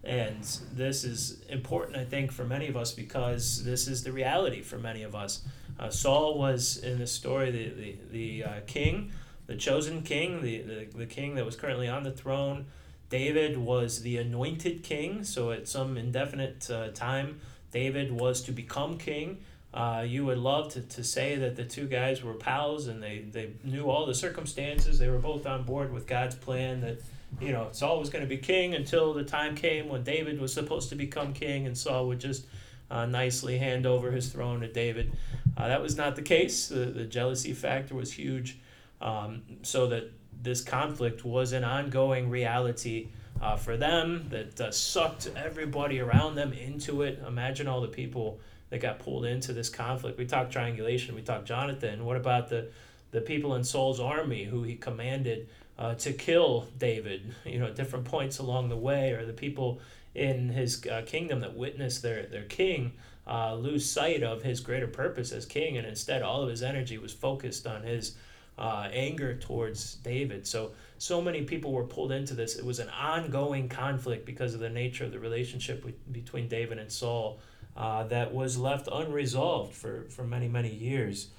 And 0.03 0.43
this 0.73 1.03
is 1.03 1.41
important 1.47 1.95
i 1.95 2.03
think 2.03 2.31
for 2.31 2.43
many 2.43 2.67
of 2.67 2.75
us 2.75 2.91
because 2.91 3.63
this 3.63 3.87
is 3.87 4.03
the 4.03 4.11
reality 4.11 4.61
for 4.61 4.79
many 4.79 5.03
of 5.03 5.13
us. 5.13 5.43
Uh, 5.79 5.89
saul 5.89 6.37
was 6.37 6.77
in 6.77 6.97
the 6.99 7.07
story 7.07 7.51
the, 7.51 7.69
the, 7.69 7.97
the 8.11 8.43
uh, 8.43 8.59
king 8.65 9.11
the 9.45 9.55
chosen 9.55 10.01
king 10.01 10.41
the, 10.41 10.61
the, 10.61 10.87
the 10.95 11.05
king 11.05 11.35
that 11.35 11.45
was 11.45 11.55
currently 11.55 11.87
on 11.87 12.03
the 12.03 12.11
throne 12.11 12.65
David 13.11 13.57
was 13.57 14.03
the 14.03 14.17
anointed 14.17 14.83
king, 14.83 15.25
so 15.25 15.51
at 15.51 15.67
some 15.67 15.97
indefinite 15.97 16.71
uh, 16.71 16.87
time, 16.91 17.41
David 17.69 18.09
was 18.09 18.41
to 18.43 18.53
become 18.53 18.97
king. 18.97 19.39
Uh, 19.73 20.05
you 20.07 20.25
would 20.25 20.37
love 20.37 20.71
to, 20.73 20.81
to 20.81 21.03
say 21.03 21.35
that 21.35 21.57
the 21.57 21.65
two 21.65 21.87
guys 21.87 22.23
were 22.23 22.33
pals 22.33 22.87
and 22.87 23.03
they, 23.03 23.25
they 23.29 23.51
knew 23.65 23.89
all 23.89 24.05
the 24.05 24.15
circumstances. 24.15 24.97
They 24.97 25.09
were 25.09 25.19
both 25.19 25.45
on 25.45 25.63
board 25.63 25.91
with 25.91 26.07
God's 26.07 26.35
plan 26.35 26.79
that, 26.81 27.01
you 27.41 27.51
know, 27.51 27.67
Saul 27.73 27.99
was 27.99 28.09
going 28.09 28.23
to 28.23 28.29
be 28.29 28.37
king 28.37 28.75
until 28.75 29.13
the 29.13 29.25
time 29.25 29.55
came 29.55 29.89
when 29.89 30.03
David 30.03 30.39
was 30.39 30.53
supposed 30.53 30.87
to 30.89 30.95
become 30.95 31.33
king 31.33 31.67
and 31.67 31.77
Saul 31.77 32.07
would 32.07 32.19
just 32.19 32.45
uh, 32.89 33.05
nicely 33.05 33.57
hand 33.57 33.85
over 33.85 34.11
his 34.11 34.29
throne 34.29 34.61
to 34.61 34.71
David. 34.71 35.11
Uh, 35.57 35.67
that 35.67 35.81
was 35.81 35.97
not 35.97 36.15
the 36.15 36.21
case. 36.21 36.69
The, 36.69 36.85
the 36.85 37.05
jealousy 37.05 37.51
factor 37.51 37.93
was 37.93 38.13
huge. 38.13 38.57
Um, 39.01 39.41
so 39.63 39.87
that 39.87 40.11
this 40.41 40.61
conflict 40.63 41.23
was 41.23 41.53
an 41.53 41.63
ongoing 41.63 42.29
reality 42.29 43.07
uh, 43.41 43.55
for 43.55 43.77
them 43.77 44.25
that 44.29 44.59
uh, 44.61 44.71
sucked 44.71 45.29
everybody 45.35 45.99
around 45.99 46.35
them 46.35 46.53
into 46.53 47.01
it. 47.01 47.21
Imagine 47.27 47.67
all 47.67 47.81
the 47.81 47.87
people 47.87 48.39
that 48.69 48.79
got 48.79 48.99
pulled 48.99 49.25
into 49.25 49.53
this 49.53 49.69
conflict. 49.69 50.17
We 50.17 50.25
talked 50.25 50.51
triangulation, 50.51 51.15
we 51.15 51.21
talked 51.21 51.45
Jonathan. 51.45 52.05
What 52.05 52.17
about 52.17 52.49
the, 52.49 52.67
the 53.11 53.21
people 53.21 53.55
in 53.55 53.63
Saul's 53.63 53.99
army 53.99 54.45
who 54.45 54.63
he 54.63 54.75
commanded 54.75 55.49
uh, 55.77 55.95
to 55.95 56.13
kill 56.13 56.67
David, 56.77 57.33
you 57.45 57.59
know, 57.59 57.67
at 57.67 57.75
different 57.75 58.05
points 58.05 58.39
along 58.39 58.69
the 58.69 58.77
way, 58.77 59.11
or 59.11 59.25
the 59.25 59.33
people 59.33 59.79
in 60.13 60.49
his 60.49 60.85
uh, 60.85 61.01
kingdom 61.05 61.39
that 61.41 61.55
witnessed 61.55 62.01
their, 62.01 62.23
their 62.23 62.43
king 62.43 62.93
uh, 63.27 63.55
lose 63.55 63.89
sight 63.89 64.23
of 64.23 64.43
his 64.43 64.59
greater 64.59 64.87
purpose 64.87 65.31
as 65.31 65.45
king, 65.45 65.77
and 65.77 65.87
instead 65.87 66.21
all 66.21 66.43
of 66.43 66.49
his 66.49 66.61
energy 66.61 66.97
was 66.97 67.13
focused 67.13 67.65
on 67.65 67.83
his 67.83 68.15
uh, 68.61 68.87
anger 68.93 69.33
towards 69.33 69.95
David. 69.95 70.45
So 70.45 70.71
so 70.99 71.19
many 71.19 71.41
people 71.41 71.71
were 71.71 71.83
pulled 71.83 72.11
into 72.11 72.35
this. 72.35 72.55
It 72.55 72.63
was 72.63 72.77
an 72.77 72.89
ongoing 72.89 73.67
conflict 73.67 74.23
because 74.23 74.53
of 74.53 74.59
the 74.59 74.69
nature 74.69 75.03
of 75.03 75.11
the 75.11 75.19
relationship 75.19 75.83
with, 75.83 76.13
between 76.13 76.47
David 76.47 76.77
and 76.77 76.91
Saul 76.91 77.39
uh, 77.75 78.03
that 78.03 78.31
was 78.31 78.59
left 78.59 78.87
unresolved 78.91 79.73
for 79.73 80.05
for 80.09 80.23
many 80.23 80.47
many 80.47 80.69
years. 80.69 81.29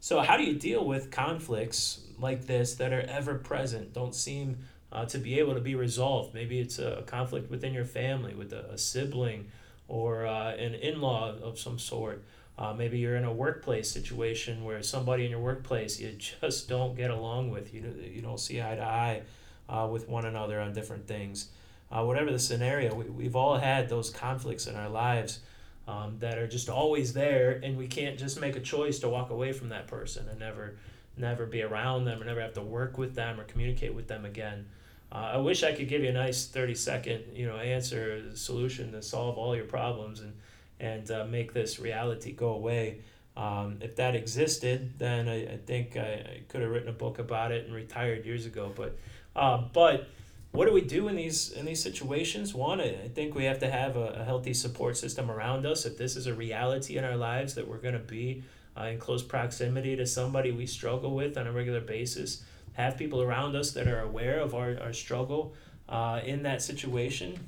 So 0.00 0.20
how 0.20 0.38
do 0.38 0.44
you 0.44 0.54
deal 0.54 0.82
with 0.86 1.10
conflicts 1.10 2.00
like 2.18 2.46
this 2.46 2.76
that 2.76 2.94
are 2.94 3.02
ever 3.02 3.34
present, 3.34 3.92
don't 3.92 4.14
seem 4.14 4.56
uh, 4.90 5.04
to 5.04 5.18
be 5.18 5.38
able 5.38 5.52
to 5.52 5.60
be 5.60 5.74
resolved? 5.74 6.32
Maybe 6.32 6.60
it's 6.60 6.78
a 6.78 7.04
conflict 7.06 7.50
within 7.50 7.74
your 7.74 7.84
family 7.84 8.34
with 8.34 8.54
a, 8.54 8.70
a 8.72 8.78
sibling 8.78 9.50
or 9.86 10.26
uh, 10.26 10.52
an 10.52 10.72
in 10.74 11.02
law 11.02 11.34
of 11.42 11.58
some 11.58 11.78
sort. 11.78 12.24
Uh, 12.60 12.74
maybe 12.74 12.98
you're 12.98 13.16
in 13.16 13.24
a 13.24 13.32
workplace 13.32 13.90
situation 13.90 14.62
where 14.62 14.82
somebody 14.82 15.24
in 15.24 15.30
your 15.30 15.40
workplace 15.40 15.98
you 15.98 16.12
just 16.12 16.68
don't 16.68 16.94
get 16.94 17.10
along 17.10 17.50
with. 17.50 17.72
You, 17.72 17.94
you 18.14 18.20
don't 18.20 18.38
see 18.38 18.60
eye 18.60 18.76
to 18.76 18.84
eye 18.84 19.22
uh, 19.70 19.88
with 19.90 20.08
one 20.08 20.26
another 20.26 20.60
on 20.60 20.74
different 20.74 21.06
things. 21.06 21.48
Uh, 21.90 22.04
whatever 22.04 22.30
the 22.30 22.38
scenario, 22.38 22.94
we, 22.94 23.04
we've 23.04 23.34
all 23.34 23.56
had 23.56 23.88
those 23.88 24.10
conflicts 24.10 24.66
in 24.66 24.76
our 24.76 24.90
lives 24.90 25.40
um, 25.88 26.16
that 26.20 26.36
are 26.36 26.46
just 26.46 26.68
always 26.68 27.14
there, 27.14 27.58
and 27.64 27.78
we 27.78 27.86
can't 27.86 28.18
just 28.18 28.38
make 28.38 28.56
a 28.56 28.60
choice 28.60 28.98
to 28.98 29.08
walk 29.08 29.30
away 29.30 29.52
from 29.52 29.70
that 29.70 29.86
person 29.86 30.28
and 30.28 30.38
never, 30.38 30.76
never 31.16 31.46
be 31.46 31.62
around 31.62 32.04
them 32.04 32.20
or 32.20 32.26
never 32.26 32.42
have 32.42 32.54
to 32.54 32.62
work 32.62 32.98
with 32.98 33.14
them 33.14 33.40
or 33.40 33.44
communicate 33.44 33.94
with 33.94 34.06
them 34.06 34.26
again. 34.26 34.66
Uh, 35.10 35.32
I 35.34 35.36
wish 35.38 35.64
I 35.64 35.72
could 35.72 35.88
give 35.88 36.02
you 36.02 36.10
a 36.10 36.12
nice 36.12 36.46
30 36.46 36.74
second 36.74 37.24
you 37.34 37.46
know, 37.46 37.56
answer, 37.56 38.36
solution 38.36 38.92
to 38.92 39.02
solve 39.02 39.38
all 39.38 39.56
your 39.56 39.64
problems. 39.64 40.20
And 40.20 40.34
and 40.80 41.10
uh, 41.10 41.24
make 41.24 41.52
this 41.52 41.78
reality 41.78 42.32
go 42.32 42.48
away. 42.48 43.00
Um, 43.36 43.78
if 43.80 43.96
that 43.96 44.14
existed, 44.14 44.98
then 44.98 45.28
I, 45.28 45.54
I 45.54 45.56
think 45.64 45.96
I, 45.96 46.00
I 46.00 46.40
could 46.48 46.62
have 46.62 46.70
written 46.70 46.88
a 46.88 46.92
book 46.92 47.18
about 47.18 47.52
it 47.52 47.66
and 47.66 47.74
retired 47.74 48.26
years 48.26 48.46
ago. 48.46 48.72
But 48.74 48.96
uh, 49.36 49.62
but 49.72 50.08
what 50.52 50.66
do 50.66 50.72
we 50.72 50.80
do 50.80 51.08
in 51.08 51.16
these 51.16 51.52
in 51.52 51.64
these 51.64 51.82
situations? 51.82 52.54
One, 52.54 52.80
I 52.80 53.08
think 53.14 53.34
we 53.34 53.44
have 53.44 53.60
to 53.60 53.70
have 53.70 53.96
a, 53.96 54.20
a 54.20 54.24
healthy 54.24 54.52
support 54.52 54.96
system 54.96 55.30
around 55.30 55.64
us. 55.64 55.86
If 55.86 55.96
this 55.96 56.16
is 56.16 56.26
a 56.26 56.34
reality 56.34 56.96
in 56.96 57.04
our 57.04 57.16
lives 57.16 57.54
that 57.54 57.68
we're 57.68 57.78
going 57.78 57.94
to 57.94 58.00
be 58.00 58.42
uh, 58.76 58.84
in 58.84 58.98
close 58.98 59.22
proximity 59.22 59.96
to 59.96 60.06
somebody 60.06 60.50
we 60.50 60.66
struggle 60.66 61.14
with 61.14 61.38
on 61.38 61.46
a 61.46 61.52
regular 61.52 61.80
basis, 61.80 62.42
have 62.72 62.98
people 62.98 63.22
around 63.22 63.54
us 63.54 63.70
that 63.72 63.86
are 63.86 64.00
aware 64.00 64.40
of 64.40 64.54
our, 64.54 64.76
our 64.82 64.92
struggle 64.92 65.54
uh, 65.88 66.20
in 66.24 66.42
that 66.42 66.62
situation. 66.62 67.38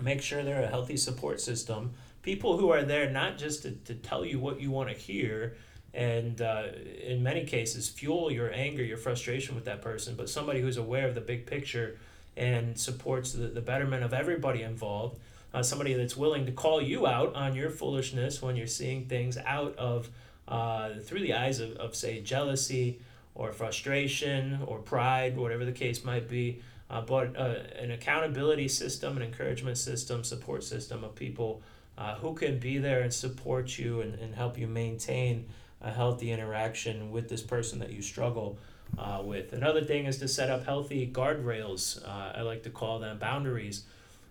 Make 0.00 0.20
sure 0.20 0.42
they're 0.42 0.64
a 0.64 0.68
healthy 0.68 0.96
support 0.96 1.40
system 1.40 1.92
people 2.24 2.56
who 2.56 2.70
are 2.70 2.82
there 2.82 3.10
not 3.10 3.36
just 3.36 3.62
to, 3.62 3.70
to 3.70 3.94
tell 3.94 4.24
you 4.24 4.40
what 4.40 4.58
you 4.58 4.70
want 4.70 4.88
to 4.88 4.94
hear 4.94 5.54
and 5.92 6.40
uh, 6.40 6.64
in 7.06 7.22
many 7.22 7.44
cases 7.44 7.88
fuel 7.88 8.32
your 8.32 8.50
anger 8.52 8.82
your 8.82 8.96
frustration 8.96 9.54
with 9.54 9.66
that 9.66 9.82
person 9.82 10.14
but 10.16 10.28
somebody 10.28 10.60
who's 10.60 10.78
aware 10.78 11.06
of 11.06 11.14
the 11.14 11.20
big 11.20 11.46
picture 11.46 11.98
and 12.36 12.80
supports 12.80 13.32
the, 13.32 13.46
the 13.46 13.60
betterment 13.60 14.02
of 14.02 14.14
everybody 14.14 14.62
involved 14.62 15.20
uh, 15.52 15.62
somebody 15.62 15.92
that's 15.92 16.16
willing 16.16 16.46
to 16.46 16.52
call 16.52 16.80
you 16.80 17.06
out 17.06 17.36
on 17.36 17.54
your 17.54 17.70
foolishness 17.70 18.40
when 18.40 18.56
you're 18.56 18.66
seeing 18.66 19.04
things 19.04 19.36
out 19.44 19.76
of 19.76 20.08
uh, 20.48 20.94
through 21.02 21.20
the 21.20 21.34
eyes 21.34 21.60
of, 21.60 21.72
of 21.76 21.94
say 21.94 22.20
jealousy 22.20 22.98
or 23.34 23.52
frustration 23.52 24.60
or 24.66 24.78
pride 24.78 25.36
whatever 25.36 25.66
the 25.66 25.72
case 25.72 26.04
might 26.04 26.26
be 26.26 26.62
uh, 26.88 27.02
but 27.02 27.36
uh, 27.36 27.56
an 27.78 27.90
accountability 27.90 28.66
system 28.66 29.18
an 29.18 29.22
encouragement 29.22 29.76
system 29.76 30.24
support 30.24 30.64
system 30.64 31.04
of 31.04 31.14
people 31.14 31.62
uh, 31.96 32.16
who 32.16 32.34
can 32.34 32.58
be 32.58 32.78
there 32.78 33.02
and 33.02 33.12
support 33.12 33.78
you 33.78 34.00
and, 34.00 34.14
and 34.14 34.34
help 34.34 34.58
you 34.58 34.66
maintain 34.66 35.46
a 35.80 35.90
healthy 35.90 36.32
interaction 36.32 37.10
with 37.10 37.28
this 37.28 37.42
person 37.42 37.78
that 37.78 37.92
you 37.92 38.02
struggle 38.02 38.58
uh, 38.98 39.20
with. 39.22 39.52
Another 39.52 39.82
thing 39.82 40.06
is 40.06 40.18
to 40.18 40.28
set 40.28 40.50
up 40.50 40.64
healthy 40.64 41.06
guardrails, 41.12 42.02
uh, 42.06 42.32
I 42.36 42.42
like 42.42 42.62
to 42.64 42.70
call 42.70 42.98
them 42.98 43.18
boundaries, 43.18 43.84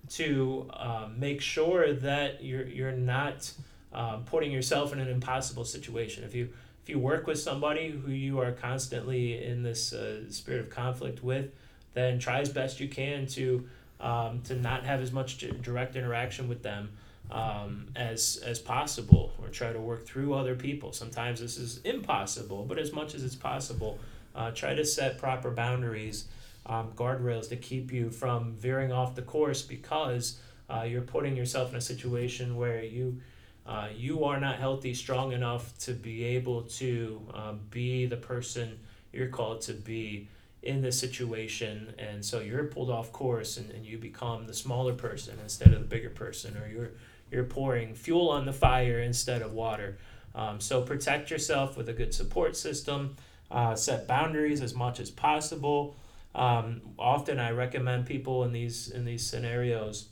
to 0.09 0.69
um, 0.73 1.19
make 1.19 1.41
sure 1.41 1.93
that 1.93 2.43
you're, 2.43 2.67
you're 2.67 2.91
not 2.91 3.51
um, 3.93 4.23
putting 4.25 4.51
yourself 4.51 4.91
in 4.91 4.99
an 4.99 5.07
impossible 5.07 5.65
situation. 5.65 6.23
If 6.23 6.35
you 6.35 6.49
if 6.81 6.89
you 6.89 6.99
work 6.99 7.27
with 7.27 7.39
somebody 7.39 7.91
who 7.91 8.11
you 8.11 8.41
are 8.41 8.51
constantly 8.51 9.41
in 9.41 9.63
this 9.63 9.93
uh, 9.93 10.29
spirit 10.29 10.59
of 10.59 10.69
conflict 10.69 11.23
with, 11.23 11.49
then 11.93 12.19
try 12.19 12.39
as 12.39 12.49
best 12.49 12.81
you 12.81 12.89
can 12.89 13.25
to 13.27 13.65
um, 14.01 14.41
to 14.41 14.55
not 14.55 14.83
have 14.83 14.99
as 14.99 15.13
much 15.13 15.45
direct 15.61 15.95
interaction 15.95 16.49
with 16.49 16.61
them 16.61 16.89
um, 17.31 17.87
as 17.95 18.41
as 18.45 18.59
possible 18.59 19.33
or 19.41 19.49
try 19.49 19.73
to 19.73 19.79
work 19.79 20.05
through 20.05 20.33
other 20.33 20.55
people. 20.55 20.93
Sometimes 20.93 21.39
this 21.39 21.57
is 21.57 21.79
impossible 21.83 22.65
but 22.65 22.77
as 22.77 22.91
much 22.91 23.15
as 23.15 23.23
it's 23.23 23.35
possible 23.35 23.99
uh, 24.35 24.51
try 24.51 24.73
to 24.73 24.85
set 24.85 25.17
proper 25.17 25.51
boundaries 25.51 26.25
um, 26.65 26.91
guardrails 26.95 27.49
to 27.49 27.55
keep 27.55 27.91
you 27.91 28.09
from 28.09 28.53
veering 28.53 28.91
off 28.91 29.15
the 29.15 29.21
course 29.21 29.61
because 29.61 30.39
uh, 30.69 30.83
you're 30.83 31.01
putting 31.01 31.35
yourself 31.35 31.71
in 31.71 31.75
a 31.77 31.81
situation 31.81 32.55
where 32.55 32.83
you 32.83 33.19
uh, 33.65 33.87
you 33.95 34.25
are 34.25 34.39
not 34.39 34.57
healthy 34.57 34.93
strong 34.93 35.31
enough 35.31 35.77
to 35.79 35.93
be 35.93 36.23
able 36.23 36.63
to 36.63 37.21
um, 37.33 37.61
be 37.69 38.05
the 38.05 38.17
person 38.17 38.77
you're 39.13 39.29
called 39.29 39.61
to 39.61 39.73
be 39.73 40.27
in 40.61 40.81
this 40.81 40.99
situation. 40.99 41.93
And 41.97 42.25
so 42.25 42.39
you're 42.39 42.65
pulled 42.65 42.89
off 42.89 43.11
course 43.11 43.57
and, 43.57 43.71
and 43.71 43.85
you 43.85 43.97
become 43.97 44.47
the 44.47 44.53
smaller 44.53 44.93
person 44.93 45.37
instead 45.41 45.71
of 45.73 45.79
the 45.79 45.85
bigger 45.85 46.09
person 46.09 46.57
or 46.57 46.67
you're 46.67 46.91
you're 47.33 47.43
pouring 47.43 47.95
fuel 47.95 48.29
on 48.29 48.45
the 48.45 48.53
fire 48.53 48.99
instead 48.99 49.41
of 49.41 49.53
water. 49.53 49.97
Um, 50.35 50.59
so 50.59 50.81
protect 50.81 51.29
yourself 51.31 51.77
with 51.77 51.89
a 51.89 51.93
good 51.93 52.13
support 52.13 52.55
system. 52.55 53.15
Uh, 53.51 53.75
set 53.75 54.07
boundaries 54.07 54.61
as 54.61 54.73
much 54.73 54.99
as 54.99 55.11
possible. 55.11 55.95
Um, 56.33 56.81
often, 56.97 57.39
I 57.39 57.51
recommend 57.51 58.05
people 58.05 58.43
in 58.43 58.51
these 58.51 58.89
in 58.89 59.05
these 59.05 59.23
scenarios, 59.23 60.09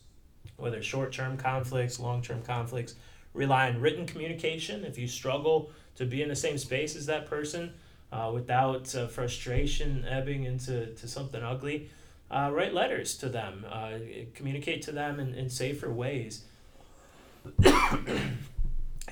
whether 0.58 0.84
short 0.84 1.12
term 1.12 1.38
conflicts, 1.38 2.00
long 2.00 2.22
term 2.22 2.44
conflicts, 2.44 2.96
rely 3.34 3.70
on 3.70 3.82
written 3.82 4.06
communication. 4.06 4.86
If 4.86 4.98
you 4.98 5.08
struggle 5.08 5.72
to 5.96 6.06
be 6.06 6.22
in 6.22 6.30
the 6.30 6.36
same 6.36 6.58
space 6.58 6.96
as 6.96 7.08
that 7.08 7.26
person 7.26 7.74
uh, 8.12 8.30
without 8.34 8.94
uh, 8.96 9.08
frustration 9.08 10.06
ebbing 10.08 10.44
into 10.44 10.94
to 10.94 11.08
something 11.08 11.42
ugly, 11.42 11.90
uh, 12.30 12.52
write 12.54 12.74
letters 12.74 13.18
to 13.18 13.30
them, 13.30 13.66
uh, 13.70 13.94
communicate 14.36 14.84
to 14.84 14.92
them 14.92 15.20
in, 15.20 15.34
in 15.34 15.50
safer 15.50 15.92
ways. 15.92 16.44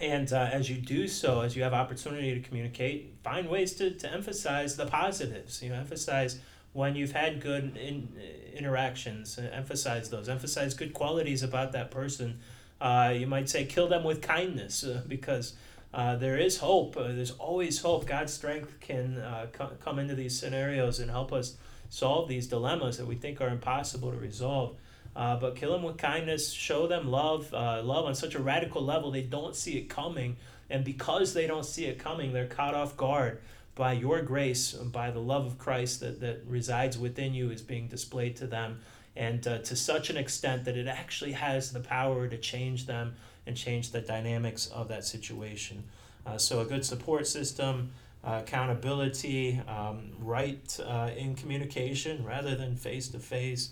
And 0.02 0.32
uh, 0.32 0.50
as 0.52 0.70
you 0.70 0.78
do 0.78 1.08
so, 1.08 1.42
as 1.42 1.56
you 1.56 1.64
have 1.64 1.74
opportunity 1.74 2.34
to 2.34 2.48
communicate, 2.48 3.16
find 3.24 3.50
ways 3.50 3.74
to, 3.74 3.92
to 3.92 4.12
emphasize 4.12 4.76
the 4.76 4.86
positives. 4.86 5.62
You 5.62 5.70
know, 5.70 5.76
emphasize 5.76 6.40
when 6.74 6.96
you've 6.96 7.12
had 7.12 7.42
good 7.42 7.76
in, 7.78 8.10
interactions, 8.56 9.38
uh, 9.38 9.50
emphasize 9.54 10.10
those, 10.10 10.30
emphasize 10.30 10.74
good 10.74 10.94
qualities 10.94 11.44
about 11.44 11.72
that 11.74 11.92
person. 11.92 12.40
Uh, 12.80 13.14
you 13.16 13.28
might 13.28 13.50
say, 13.50 13.66
kill 13.66 13.88
them 13.88 14.04
with 14.04 14.22
kindness 14.22 14.84
uh, 14.84 15.02
because 15.08 15.54
uh, 15.94 16.16
there 16.16 16.38
is 16.38 16.60
hope. 16.60 16.96
Uh, 16.96 17.10
there's 17.10 17.32
always 17.32 17.80
hope. 17.82 18.06
God's 18.06 18.34
strength 18.34 18.80
can 18.80 19.18
uh, 19.18 19.48
co- 19.52 19.72
come 19.84 20.00
into 20.00 20.16
these 20.16 20.40
scenarios 20.40 21.00
and 21.00 21.10
help 21.10 21.34
us 21.34 21.56
solve 21.90 22.30
these 22.30 22.48
dilemmas 22.48 22.98
that 22.98 23.08
we 23.08 23.16
think 23.16 23.42
are 23.42 23.50
impossible 23.50 24.12
to 24.12 24.18
resolve. 24.18 24.76
Uh, 25.16 25.36
but 25.36 25.56
kill 25.56 25.72
them 25.74 25.84
with 25.84 25.98
kindness, 25.98 26.52
show 26.52 26.88
them 26.88 27.10
love, 27.10 27.54
uh, 27.54 27.82
love 27.84 28.06
on 28.06 28.16
such 28.16 28.36
a 28.36 28.40
radical 28.40 28.82
level 28.82 29.12
they 29.12 29.22
don't 29.22 29.56
see 29.56 29.78
it 29.78 29.90
coming. 29.90 30.38
And 30.70 30.86
because 30.86 31.34
they 31.34 31.48
don't 31.48 31.66
see 31.66 31.86
it 31.86 32.00
coming, 32.00 32.32
they're 32.32 32.48
caught 32.48 32.76
off 32.76 32.96
guard 32.96 33.42
by 33.76 33.94
your 33.94 34.22
grace, 34.22 34.74
by 34.74 35.10
the 35.10 35.20
love 35.20 35.46
of 35.46 35.58
Christ 35.58 36.02
that, 36.02 36.20
that 36.22 36.44
resides 36.48 36.98
within 36.98 37.34
you, 37.34 37.50
is 37.50 37.62
being 37.62 37.88
displayed 37.88 38.36
to 38.38 38.48
them. 38.48 38.82
And 39.16 39.46
uh, 39.48 39.60
to 39.60 39.76
such 39.76 40.10
an 40.10 40.18
extent 40.18 40.66
that 40.66 40.78
it 40.78 40.88
actually 40.88 41.32
has 41.34 41.72
the 41.72 41.80
power 41.80 42.28
to 42.28 42.38
change 42.38 42.86
them 42.86 43.16
and 43.48 43.58
change 43.58 43.92
the 43.92 44.02
dynamics 44.02 44.68
of 44.68 44.88
that 44.90 45.06
situation. 45.06 45.84
Uh, 46.26 46.38
so, 46.38 46.60
a 46.60 46.66
good 46.66 46.86
support 46.86 47.26
system, 47.26 47.92
accountability, 48.24 49.60
um, 49.68 50.12
right 50.20 50.80
uh, 50.86 51.10
in 51.18 51.36
communication 51.36 52.24
rather 52.24 52.56
than 52.56 52.76
face 52.76 53.08
to 53.10 53.20
face. 53.20 53.72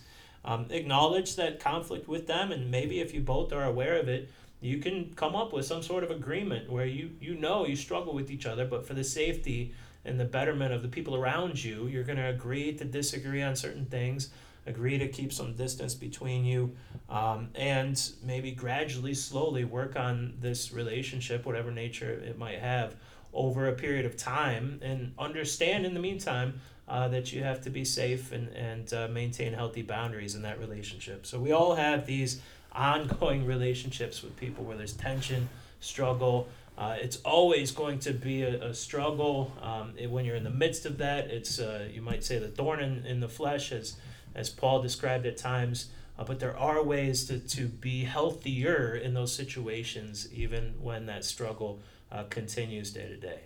Acknowledge 0.70 1.36
that 1.36 1.60
conflict 1.60 2.08
with 2.08 2.28
them, 2.28 2.52
and 2.52 2.72
maybe 2.72 3.00
if 3.00 3.14
you 3.14 3.22
both 3.22 3.52
are 3.52 3.66
aware 3.66 3.98
of 3.98 4.08
it, 4.08 4.30
you 4.62 4.80
can 4.80 5.14
come 5.16 5.36
up 5.36 5.54
with 5.54 5.66
some 5.66 5.84
sort 5.84 6.04
of 6.04 6.10
agreement 6.10 6.72
where 6.72 6.86
you, 6.86 7.12
you 7.20 7.36
know 7.36 7.66
you 7.66 7.76
struggle 7.76 8.14
with 8.14 8.32
each 8.32 8.46
other, 8.46 8.66
but 8.66 8.88
for 8.88 8.94
the 8.94 9.04
safety 9.04 9.74
and 10.06 10.20
the 10.20 10.26
betterment 10.26 10.74
of 10.74 10.82
the 10.82 10.88
people 10.88 11.16
around 11.16 11.64
you, 11.64 11.88
you're 11.88 12.04
going 12.04 12.18
to 12.18 12.30
agree 12.30 12.74
to 12.74 12.86
disagree 12.86 13.44
on 13.44 13.56
certain 13.56 13.86
things 13.86 14.30
agree 14.68 14.98
to 14.98 15.08
keep 15.08 15.34
some 15.34 15.54
distance 15.54 15.96
between 15.96 16.46
you, 16.46 16.76
um, 17.10 17.50
and 17.56 18.12
maybe 18.24 18.52
gradually, 18.52 19.14
slowly 19.14 19.64
work 19.64 19.96
on 19.96 20.34
this 20.40 20.72
relationship, 20.72 21.46
whatever 21.46 21.72
nature 21.72 22.12
it 22.12 22.38
might 22.38 22.60
have, 22.60 22.96
over 23.34 23.68
a 23.68 23.74
period 23.74 24.06
of 24.06 24.18
time, 24.18 24.80
and 24.84 25.14
understand 25.18 25.86
in 25.86 25.94
the 25.94 26.00
meantime 26.00 26.60
uh, 26.88 27.08
that 27.10 27.34
you 27.34 27.44
have 27.44 27.62
to 27.62 27.70
be 27.70 27.84
safe 27.84 28.32
and, 28.32 28.50
and 28.50 28.94
uh, 28.94 29.08
maintain 29.10 29.54
healthy 29.54 29.82
boundaries 29.82 30.36
in 30.36 30.42
that 30.44 30.60
relationship. 30.60 31.26
So 31.26 31.40
we 31.40 31.52
all 31.52 31.76
have 31.76 32.06
these 32.06 32.42
ongoing 32.72 33.46
relationships 33.46 34.24
with 34.24 34.36
people 34.38 34.64
where 34.64 34.78
there's 34.78 34.94
tension, 34.94 35.50
struggle. 35.80 36.48
Uh, 36.78 36.96
it's 37.00 37.18
always 37.18 37.72
going 37.72 38.00
to 38.00 38.14
be 38.14 38.44
a, 38.44 38.70
a 38.70 38.74
struggle. 38.74 39.52
Um, 39.62 39.94
it, 39.98 40.10
when 40.10 40.26
you're 40.26 40.36
in 40.36 40.44
the 40.44 40.50
midst 40.50 40.86
of 40.86 40.98
that, 41.00 41.28
it's 41.28 41.60
uh, 41.60 41.88
you 41.92 42.02
might 42.02 42.24
say 42.24 42.40
the 42.40 42.48
thorn 42.50 42.80
in, 42.80 43.06
in 43.06 43.20
the 43.20 43.30
flesh, 43.30 43.72
as 43.72 43.98
as 44.36 44.50
Paul 44.50 44.82
described 44.82 45.26
at 45.26 45.38
times. 45.38 45.90
Uh, 46.18 46.24
but 46.24 46.40
there 46.40 46.58
are 46.58 46.84
ways 46.84 47.26
to, 47.26 47.40
to 47.40 47.68
be 47.68 48.04
healthier 48.04 48.96
in 48.96 49.14
those 49.14 49.34
situations, 49.34 50.28
even 50.34 50.74
when 50.82 51.06
that 51.06 51.24
struggle 51.24 51.80
uh, 52.12 52.24
continues 52.30 52.92
day 52.92 53.08
to 53.08 53.18
day. 53.18 53.40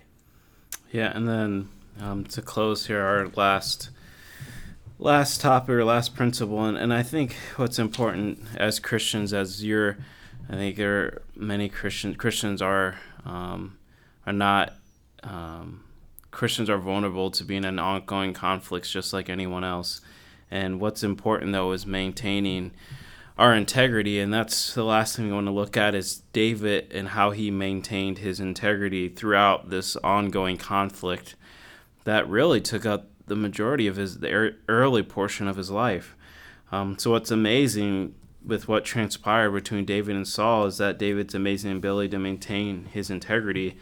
Yeah, 0.91 1.11
and 1.15 1.27
then 1.27 1.69
um, 1.99 2.23
to 2.25 2.41
close 2.41 2.87
here, 2.87 3.01
our 3.01 3.27
last 3.35 3.89
last 4.99 5.41
topic 5.41 5.69
or 5.69 5.83
last 5.83 6.15
principle, 6.15 6.63
and, 6.63 6.77
and 6.77 6.93
I 6.93 7.03
think 7.03 7.35
what's 7.55 7.79
important 7.79 8.39
as 8.55 8.79
Christians, 8.79 9.33
as 9.33 9.65
you're, 9.65 9.97
I 10.47 10.53
think 10.53 10.77
there 10.77 10.97
are 10.97 11.21
many 11.35 11.69
Christian 11.69 12.15
Christians 12.15 12.61
are 12.61 12.95
um, 13.25 13.77
are 14.25 14.33
not 14.33 14.73
um, 15.23 15.83
Christians 16.31 16.69
are 16.69 16.77
vulnerable 16.77 17.31
to 17.31 17.43
being 17.43 17.63
in 17.63 17.79
ongoing 17.79 18.33
conflicts 18.33 18.91
just 18.91 19.13
like 19.13 19.29
anyone 19.29 19.63
else. 19.63 20.01
And 20.49 20.79
what's 20.79 21.03
important 21.03 21.51
though 21.51 21.71
is 21.71 21.85
maintaining 21.85 22.71
our 23.37 23.55
integrity, 23.55 24.19
and 24.19 24.33
that's 24.33 24.73
the 24.73 24.83
last 24.83 25.15
thing 25.15 25.25
we 25.25 25.31
want 25.31 25.47
to 25.47 25.51
look 25.51 25.75
at 25.75 25.95
is 25.95 26.21
David 26.31 26.91
and 26.91 27.09
how 27.09 27.31
he 27.31 27.49
maintained 27.49 28.19
his 28.19 28.39
integrity 28.39 29.09
throughout 29.09 29.69
this 29.69 29.95
ongoing 29.97 30.57
conflict 30.57 31.35
that 32.03 32.27
really 32.27 32.61
took 32.61 32.85
up 32.85 33.07
the 33.27 33.35
majority 33.35 33.87
of 33.87 33.95
his 33.95 34.19
the 34.19 34.55
early 34.67 35.03
portion 35.03 35.47
of 35.47 35.55
his 35.55 35.71
life. 35.71 36.15
Um, 36.71 36.97
so 36.97 37.11
what's 37.11 37.31
amazing 37.31 38.15
with 38.45 38.67
what 38.67 38.85
transpired 38.85 39.51
between 39.51 39.85
David 39.85 40.15
and 40.15 40.27
Saul 40.27 40.65
is 40.65 40.77
that 40.77 40.97
David's 40.97 41.35
amazing 41.35 41.71
ability 41.73 42.09
to 42.09 42.19
maintain 42.19 42.85
his 42.85 43.09
integrity. 43.09 43.77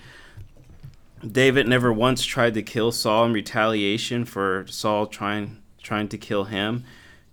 David 1.26 1.68
never 1.68 1.92
once 1.92 2.24
tried 2.26 2.54
to 2.56 2.62
kill 2.62 2.92
Saul 2.92 3.26
in 3.26 3.34
retaliation 3.34 4.26
for 4.26 4.66
Saul 4.68 5.08
trying 5.08 5.58
trying 5.82 6.08
to 6.10 6.18
kill 6.18 6.46
him. 6.46 6.84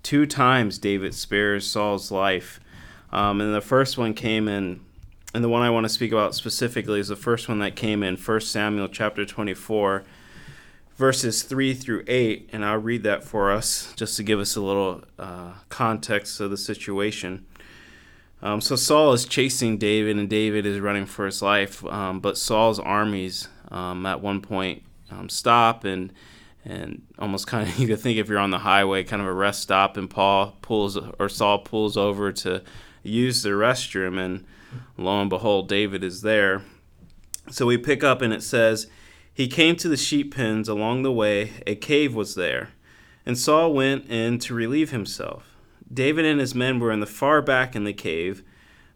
Two 0.03 0.25
times 0.27 0.79
David 0.79 1.15
spares 1.15 1.67
Saul's 1.67 2.11
life. 2.11 2.61
Um, 3.13 3.41
and 3.41 3.55
the 3.55 3.61
first 3.61 3.99
one 3.99 4.15
came 4.15 4.49
in, 4.49 4.81
and 5.35 5.43
the 5.43 5.49
one 5.49 5.63
I 5.63 5.71
want 5.71 5.85
to 5.85 5.89
speak 5.89 6.13
about 6.13 6.35
specifically 6.35 7.01
is 7.01 7.09
the 7.09 7.17
first 7.17 7.49
one 7.49 7.61
that 7.61 7.77
came 7.77 8.03
in 8.03 8.17
1 8.17 8.41
Samuel 8.41 8.89
chapter 8.89 9.25
24, 9.25 10.05
verses 10.97 11.43
3 11.43 11.75
through 11.75 12.05
8. 12.07 12.51
And 12.53 12.65
I'll 12.65 12.79
read 12.79 13.03
that 13.05 13.25
for 13.25 13.51
us 13.51 13.93
just 13.97 14.17
to 14.17 14.23
give 14.23 14.41
us 14.41 14.57
a 14.57 14.61
little 14.61 15.03
uh, 15.19 15.53
context 15.69 16.41
of 16.41 16.51
the 16.51 16.57
situation. 16.57 17.47
Um, 18.43 18.61
so 18.61 18.77
Saul 18.77 19.13
is 19.13 19.25
chasing 19.25 19.79
David, 19.79 20.17
and 20.17 20.29
David 20.29 20.67
is 20.67 20.81
running 20.81 21.07
for 21.07 21.27
his 21.27 21.41
life. 21.43 21.85
Um, 21.87 22.21
but 22.21 22.37
Saul's 22.37 22.79
armies 22.79 23.49
um, 23.71 24.05
at 24.07 24.21
one 24.21 24.41
point 24.41 24.83
um, 25.11 25.29
stop 25.29 25.85
and 25.85 26.13
and 26.65 27.03
almost 27.19 27.47
kind 27.49 27.69
of 27.69 27.79
you 27.79 27.87
could 27.87 28.01
think 28.01 28.19
if 28.19 28.29
you're 28.29 28.39
on 28.39 28.51
the 28.51 28.59
highway, 28.59 29.05
kind 29.05 29.23
of 29.23 29.29
a 29.29 29.33
rest 29.33 29.63
stop, 29.63 29.97
and 29.97 30.11
Paul 30.11 30.57
pulls 30.63 30.99
or 31.19 31.29
Saul 31.29 31.61
pulls 31.61 31.97
over 31.97 32.33
to 32.33 32.63
use 33.03 33.43
the 33.43 33.51
restroom, 33.51 34.19
and 34.19 34.45
lo 34.97 35.21
and 35.21 35.31
behold, 35.31 35.69
David 35.69 36.03
is 36.03 36.23
there. 36.23 36.63
So 37.51 37.67
we 37.67 37.79
pick 37.79 38.03
up, 38.03 38.21
and 38.21 38.33
it 38.33 38.43
says, 38.43 38.89
He 39.37 39.49
came 39.49 39.77
to 39.77 39.89
the 39.91 39.99
sheep 39.99 40.35
pens 40.35 40.67
along 40.67 41.03
the 41.03 41.13
way, 41.13 41.53
a 41.67 41.75
cave 41.75 42.15
was 42.15 42.37
there, 42.37 42.71
and 43.27 43.37
Saul 43.37 43.75
went 43.75 44.09
in 44.09 44.39
to 44.39 44.55
relieve 44.55 44.93
himself. 44.93 45.55
David 45.93 46.25
and 46.25 46.41
his 46.41 46.55
men 46.55 46.81
were 46.81 46.91
in 46.91 47.01
the 47.01 47.07
far 47.07 47.43
back 47.43 47.77
in 47.77 47.85
the 47.85 47.93
cave. 47.93 48.43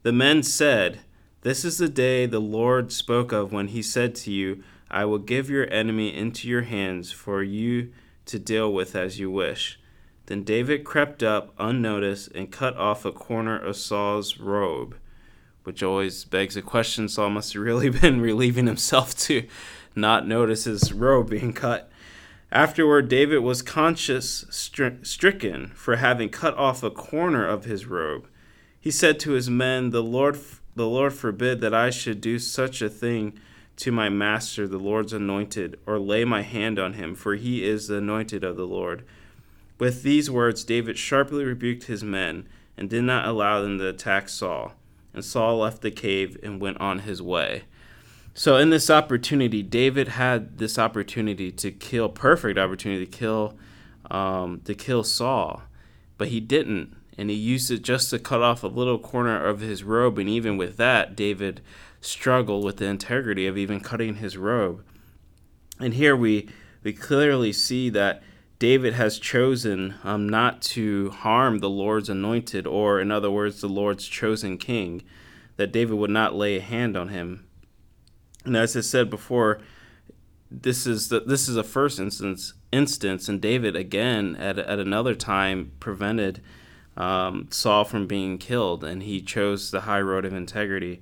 The 0.02 0.14
men 0.14 0.42
said, 0.42 1.00
This 1.42 1.62
is 1.62 1.76
the 1.76 1.90
day 1.90 2.24
the 2.24 2.40
Lord 2.40 2.90
spoke 2.90 3.32
of 3.32 3.52
when 3.52 3.68
he 3.68 3.82
said 3.82 4.14
to 4.14 4.32
you, 4.32 4.62
I 4.90 5.04
will 5.04 5.18
give 5.18 5.50
your 5.50 5.70
enemy 5.70 6.16
into 6.16 6.48
your 6.48 6.62
hands 6.62 7.12
for 7.12 7.42
you 7.42 7.92
to 8.24 8.38
deal 8.38 8.72
with 8.72 8.96
as 8.96 9.18
you 9.18 9.30
wish. 9.30 9.78
Then 10.24 10.42
David 10.42 10.84
crept 10.84 11.22
up 11.22 11.52
unnoticed 11.58 12.30
and 12.34 12.50
cut 12.50 12.78
off 12.78 13.04
a 13.04 13.12
corner 13.12 13.58
of 13.58 13.76
Saul's 13.76 14.38
robe, 14.38 14.96
which 15.64 15.82
always 15.82 16.24
begs 16.24 16.56
a 16.56 16.62
question 16.62 17.10
Saul 17.10 17.28
must 17.28 17.52
have 17.52 17.62
really 17.62 17.90
been 18.00 18.22
relieving 18.22 18.66
himself 18.66 19.14
to 19.18 19.46
not 19.94 20.26
notice 20.26 20.64
his 20.64 20.92
robe 20.92 21.30
being 21.30 21.52
cut. 21.52 21.90
Afterward, 22.52 23.08
David 23.08 23.38
was 23.38 23.62
conscience 23.62 24.44
stri- 24.50 25.06
stricken 25.06 25.68
for 25.74 25.96
having 25.96 26.28
cut 26.28 26.56
off 26.56 26.82
a 26.82 26.90
corner 26.90 27.46
of 27.46 27.64
his 27.64 27.86
robe. 27.86 28.26
He 28.80 28.90
said 28.90 29.20
to 29.20 29.32
his 29.32 29.48
men, 29.48 29.90
"The 29.90 30.02
Lord, 30.02 30.38
the 30.74 30.86
Lord 30.86 31.12
forbid 31.12 31.60
that 31.60 31.74
I 31.74 31.90
should 31.90 32.20
do 32.20 32.38
such 32.38 32.82
a 32.82 32.88
thing 32.88 33.34
to 33.76 33.92
my 33.92 34.08
master, 34.08 34.66
the 34.66 34.78
Lord's 34.78 35.12
anointed, 35.12 35.78
or 35.86 35.98
lay 35.98 36.24
my 36.24 36.42
hand 36.42 36.78
on 36.78 36.94
him, 36.94 37.14
for 37.14 37.34
he 37.34 37.64
is 37.64 37.86
the 37.86 37.96
anointed 37.96 38.44
of 38.44 38.56
the 38.56 38.66
Lord. 38.66 39.04
With 39.78 40.02
these 40.02 40.30
words, 40.30 40.64
David 40.64 40.98
sharply 40.98 41.44
rebuked 41.44 41.84
his 41.84 42.04
men 42.04 42.46
and 42.76 42.90
did 42.90 43.04
not 43.04 43.26
allow 43.26 43.62
them 43.62 43.78
to 43.78 43.88
attack 43.88 44.28
Saul. 44.28 44.74
And 45.14 45.24
Saul 45.24 45.58
left 45.58 45.82
the 45.82 45.90
cave 45.90 46.36
and 46.42 46.60
went 46.60 46.78
on 46.80 47.00
his 47.00 47.22
way. 47.22 47.62
So, 48.32 48.56
in 48.56 48.70
this 48.70 48.88
opportunity, 48.88 49.62
David 49.62 50.08
had 50.08 50.58
this 50.58 50.78
opportunity 50.78 51.50
to 51.52 51.70
kill, 51.72 52.08
perfect 52.08 52.58
opportunity 52.58 53.04
to 53.04 53.10
kill, 53.10 53.58
um, 54.10 54.60
to 54.64 54.74
kill 54.74 55.02
Saul, 55.02 55.62
but 56.16 56.28
he 56.28 56.40
didn't, 56.40 56.96
and 57.18 57.28
he 57.28 57.36
used 57.36 57.70
it 57.70 57.82
just 57.82 58.08
to 58.10 58.18
cut 58.18 58.40
off 58.40 58.62
a 58.62 58.68
little 58.68 58.98
corner 58.98 59.44
of 59.44 59.60
his 59.60 59.82
robe. 59.82 60.18
And 60.18 60.28
even 60.28 60.56
with 60.56 60.76
that, 60.76 61.16
David 61.16 61.60
struggled 62.00 62.64
with 62.64 62.78
the 62.78 62.86
integrity 62.86 63.46
of 63.46 63.58
even 63.58 63.80
cutting 63.80 64.16
his 64.16 64.36
robe. 64.36 64.84
And 65.78 65.94
here 65.94 66.16
we, 66.16 66.48
we 66.82 66.92
clearly 66.92 67.52
see 67.52 67.90
that 67.90 68.22
David 68.58 68.94
has 68.94 69.18
chosen 69.18 69.94
um, 70.04 70.28
not 70.28 70.62
to 70.62 71.10
harm 71.10 71.58
the 71.58 71.70
Lord's 71.70 72.08
anointed, 72.08 72.66
or 72.66 73.00
in 73.00 73.10
other 73.10 73.30
words, 73.30 73.60
the 73.60 73.68
Lord's 73.68 74.06
chosen 74.06 74.56
king. 74.56 75.02
that 75.56 75.72
David 75.72 75.98
would 75.98 76.10
not 76.10 76.34
lay 76.34 76.56
a 76.56 76.60
hand 76.60 76.96
on 76.96 77.08
him. 77.08 77.44
And 78.44 78.56
as 78.56 78.76
I 78.76 78.80
said 78.80 79.10
before, 79.10 79.60
this 80.50 80.86
is 80.86 81.08
the, 81.08 81.20
this 81.20 81.48
is 81.48 81.56
a 81.56 81.62
first 81.62 82.00
instance 82.00 82.54
instance, 82.72 83.28
and 83.28 83.40
David 83.40 83.76
again 83.76 84.36
at 84.36 84.58
at 84.58 84.78
another 84.78 85.14
time 85.14 85.72
prevented 85.80 86.42
um, 86.96 87.48
Saul 87.50 87.84
from 87.84 88.06
being 88.06 88.38
killed, 88.38 88.82
and 88.82 89.02
he 89.02 89.20
chose 89.20 89.70
the 89.70 89.82
high 89.82 90.00
road 90.00 90.24
of 90.24 90.34
integrity. 90.34 91.00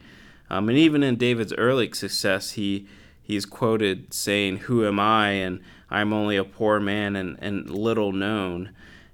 Um, 0.50 0.68
and 0.68 0.78
even 0.78 1.02
in 1.02 1.16
David's 1.16 1.52
early 1.54 1.90
success, 1.92 2.52
he 2.52 2.86
he's 3.22 3.46
quoted 3.46 4.12
saying, 4.12 4.58
"Who 4.58 4.86
am 4.86 5.00
I?" 5.00 5.30
and 5.30 5.60
"I'm 5.90 6.12
only 6.12 6.36
a 6.36 6.44
poor 6.44 6.78
man 6.78 7.16
and, 7.16 7.38
and 7.40 7.70
little 7.70 8.12
known." 8.12 8.70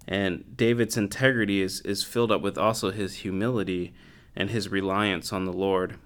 And 0.07 0.57
David's 0.57 0.97
integrity 0.97 1.63
is 1.63 1.81
is 1.83 2.03
filled 2.03 2.33
up 2.33 2.43
with 2.43 2.59
also 2.59 2.91
his 2.91 3.17
humility 3.17 3.95
and 4.35 4.51
his 4.51 4.69
reliance 4.69 5.33
on 5.33 5.45
the 5.45 5.53
Lord 5.53 5.97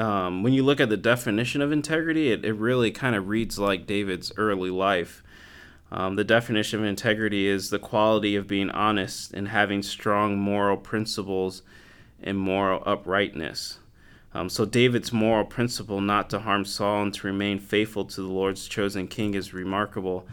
um, 0.00 0.42
when 0.42 0.54
you 0.54 0.62
look 0.62 0.80
at 0.80 0.88
the 0.88 0.96
definition 0.96 1.60
of 1.60 1.72
integrity, 1.72 2.32
it, 2.32 2.44
it 2.44 2.54
really 2.54 2.90
kind 2.90 3.14
of 3.14 3.28
reads 3.28 3.58
like 3.58 3.86
David's 3.86 4.32
early 4.38 4.70
life. 4.70 5.22
Um, 5.92 6.16
the 6.16 6.24
definition 6.24 6.80
of 6.80 6.86
integrity 6.86 7.46
is 7.46 7.68
the 7.68 7.78
quality 7.78 8.34
of 8.34 8.46
being 8.46 8.70
honest 8.70 9.34
and 9.34 9.48
having 9.48 9.82
strong 9.82 10.38
moral 10.38 10.76
principles 10.76 11.62
and 12.22 12.38
moral 12.38 12.82
uprightness. 12.86 13.78
Um, 14.32 14.48
so, 14.48 14.64
David's 14.64 15.12
moral 15.12 15.44
principle 15.44 16.00
not 16.00 16.30
to 16.30 16.38
harm 16.38 16.64
Saul 16.64 17.02
and 17.02 17.14
to 17.14 17.26
remain 17.26 17.58
faithful 17.58 18.04
to 18.06 18.22
the 18.22 18.28
Lord's 18.28 18.68
chosen 18.68 19.08
king 19.08 19.34
is 19.34 19.52
remarkable. 19.52 20.26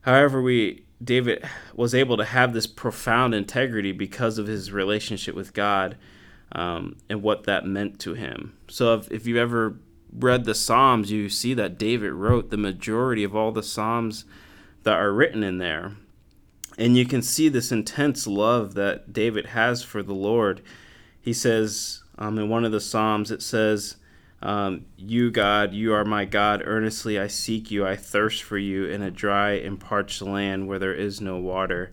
However, 0.00 0.40
we 0.40 0.84
David 1.04 1.44
was 1.74 1.94
able 1.94 2.16
to 2.16 2.24
have 2.24 2.52
this 2.52 2.66
profound 2.66 3.34
integrity 3.34 3.92
because 3.92 4.38
of 4.38 4.46
his 4.46 4.72
relationship 4.72 5.34
with 5.34 5.52
God 5.52 5.96
um, 6.52 6.96
and 7.08 7.22
what 7.22 7.44
that 7.44 7.66
meant 7.66 7.98
to 8.00 8.14
him. 8.14 8.56
So 8.68 8.94
if, 8.94 9.10
if 9.10 9.26
you've 9.26 9.36
ever 9.36 9.76
read 10.12 10.44
the 10.44 10.54
Psalms, 10.54 11.10
you 11.10 11.28
see 11.28 11.54
that 11.54 11.78
David 11.78 12.12
wrote 12.12 12.50
the 12.50 12.56
majority 12.56 13.24
of 13.24 13.36
all 13.36 13.52
the 13.52 13.62
Psalms 13.62 14.24
that 14.82 14.98
are 14.98 15.12
written 15.12 15.42
in 15.42 15.58
there. 15.58 15.92
And 16.78 16.96
you 16.96 17.04
can 17.04 17.22
see 17.22 17.48
this 17.48 17.72
intense 17.72 18.26
love 18.26 18.74
that 18.74 19.12
David 19.12 19.46
has 19.46 19.82
for 19.82 20.02
the 20.02 20.14
Lord. 20.14 20.62
He 21.20 21.32
says 21.32 22.02
um, 22.16 22.38
in 22.38 22.48
one 22.48 22.64
of 22.64 22.72
the 22.72 22.80
Psalms, 22.80 23.30
it 23.30 23.42
says, 23.42 23.96
um, 24.40 24.86
You, 24.96 25.30
God, 25.30 25.74
you 25.74 25.92
are 25.92 26.04
my 26.04 26.24
God. 26.24 26.62
Earnestly 26.64 27.18
I 27.18 27.26
seek 27.26 27.70
you. 27.70 27.86
I 27.86 27.96
thirst 27.96 28.42
for 28.42 28.56
you 28.56 28.86
in 28.86 29.02
a 29.02 29.10
dry 29.10 29.52
and 29.52 29.78
parched 29.78 30.22
land 30.22 30.68
where 30.68 30.78
there 30.78 30.94
is 30.94 31.20
no 31.20 31.36
water 31.36 31.92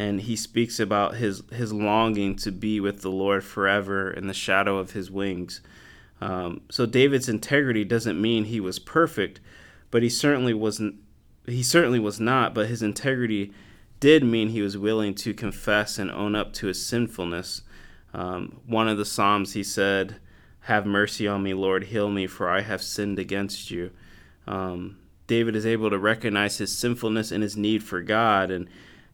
and 0.00 0.22
he 0.22 0.34
speaks 0.34 0.80
about 0.80 1.16
his 1.16 1.42
his 1.52 1.74
longing 1.74 2.34
to 2.34 2.50
be 2.50 2.80
with 2.80 3.02
the 3.02 3.10
Lord 3.10 3.44
forever 3.44 4.10
in 4.10 4.28
the 4.28 4.34
shadow 4.34 4.78
of 4.78 4.92
his 4.92 5.10
wings. 5.10 5.60
Um, 6.22 6.62
so 6.70 6.86
David's 6.86 7.28
integrity 7.28 7.84
doesn't 7.84 8.18
mean 8.18 8.44
he 8.44 8.60
was 8.60 8.78
perfect, 8.78 9.40
but 9.90 10.02
he 10.02 10.08
certainly 10.08 10.54
wasn't. 10.54 10.94
He 11.44 11.62
certainly 11.62 11.98
was 11.98 12.18
not. 12.18 12.54
But 12.54 12.68
his 12.68 12.82
integrity 12.82 13.52
did 14.00 14.24
mean 14.24 14.48
he 14.48 14.62
was 14.62 14.78
willing 14.78 15.14
to 15.16 15.34
confess 15.34 15.98
and 15.98 16.10
own 16.10 16.34
up 16.34 16.54
to 16.54 16.68
his 16.68 16.84
sinfulness. 16.84 17.60
Um, 18.14 18.62
one 18.66 18.88
of 18.88 18.96
the 18.96 19.04
psalms 19.04 19.52
he 19.52 19.62
said, 19.62 20.16
"Have 20.60 20.86
mercy 20.86 21.28
on 21.28 21.42
me, 21.42 21.52
Lord, 21.52 21.84
heal 21.84 22.08
me, 22.08 22.26
for 22.26 22.48
I 22.48 22.62
have 22.62 22.82
sinned 22.82 23.18
against 23.18 23.70
you." 23.70 23.90
Um, 24.46 24.96
David 25.26 25.54
is 25.54 25.66
able 25.66 25.90
to 25.90 25.98
recognize 25.98 26.56
his 26.56 26.74
sinfulness 26.74 27.30
and 27.30 27.42
his 27.42 27.54
need 27.54 27.82
for 27.82 28.00
God, 28.00 28.50
and 28.50 28.66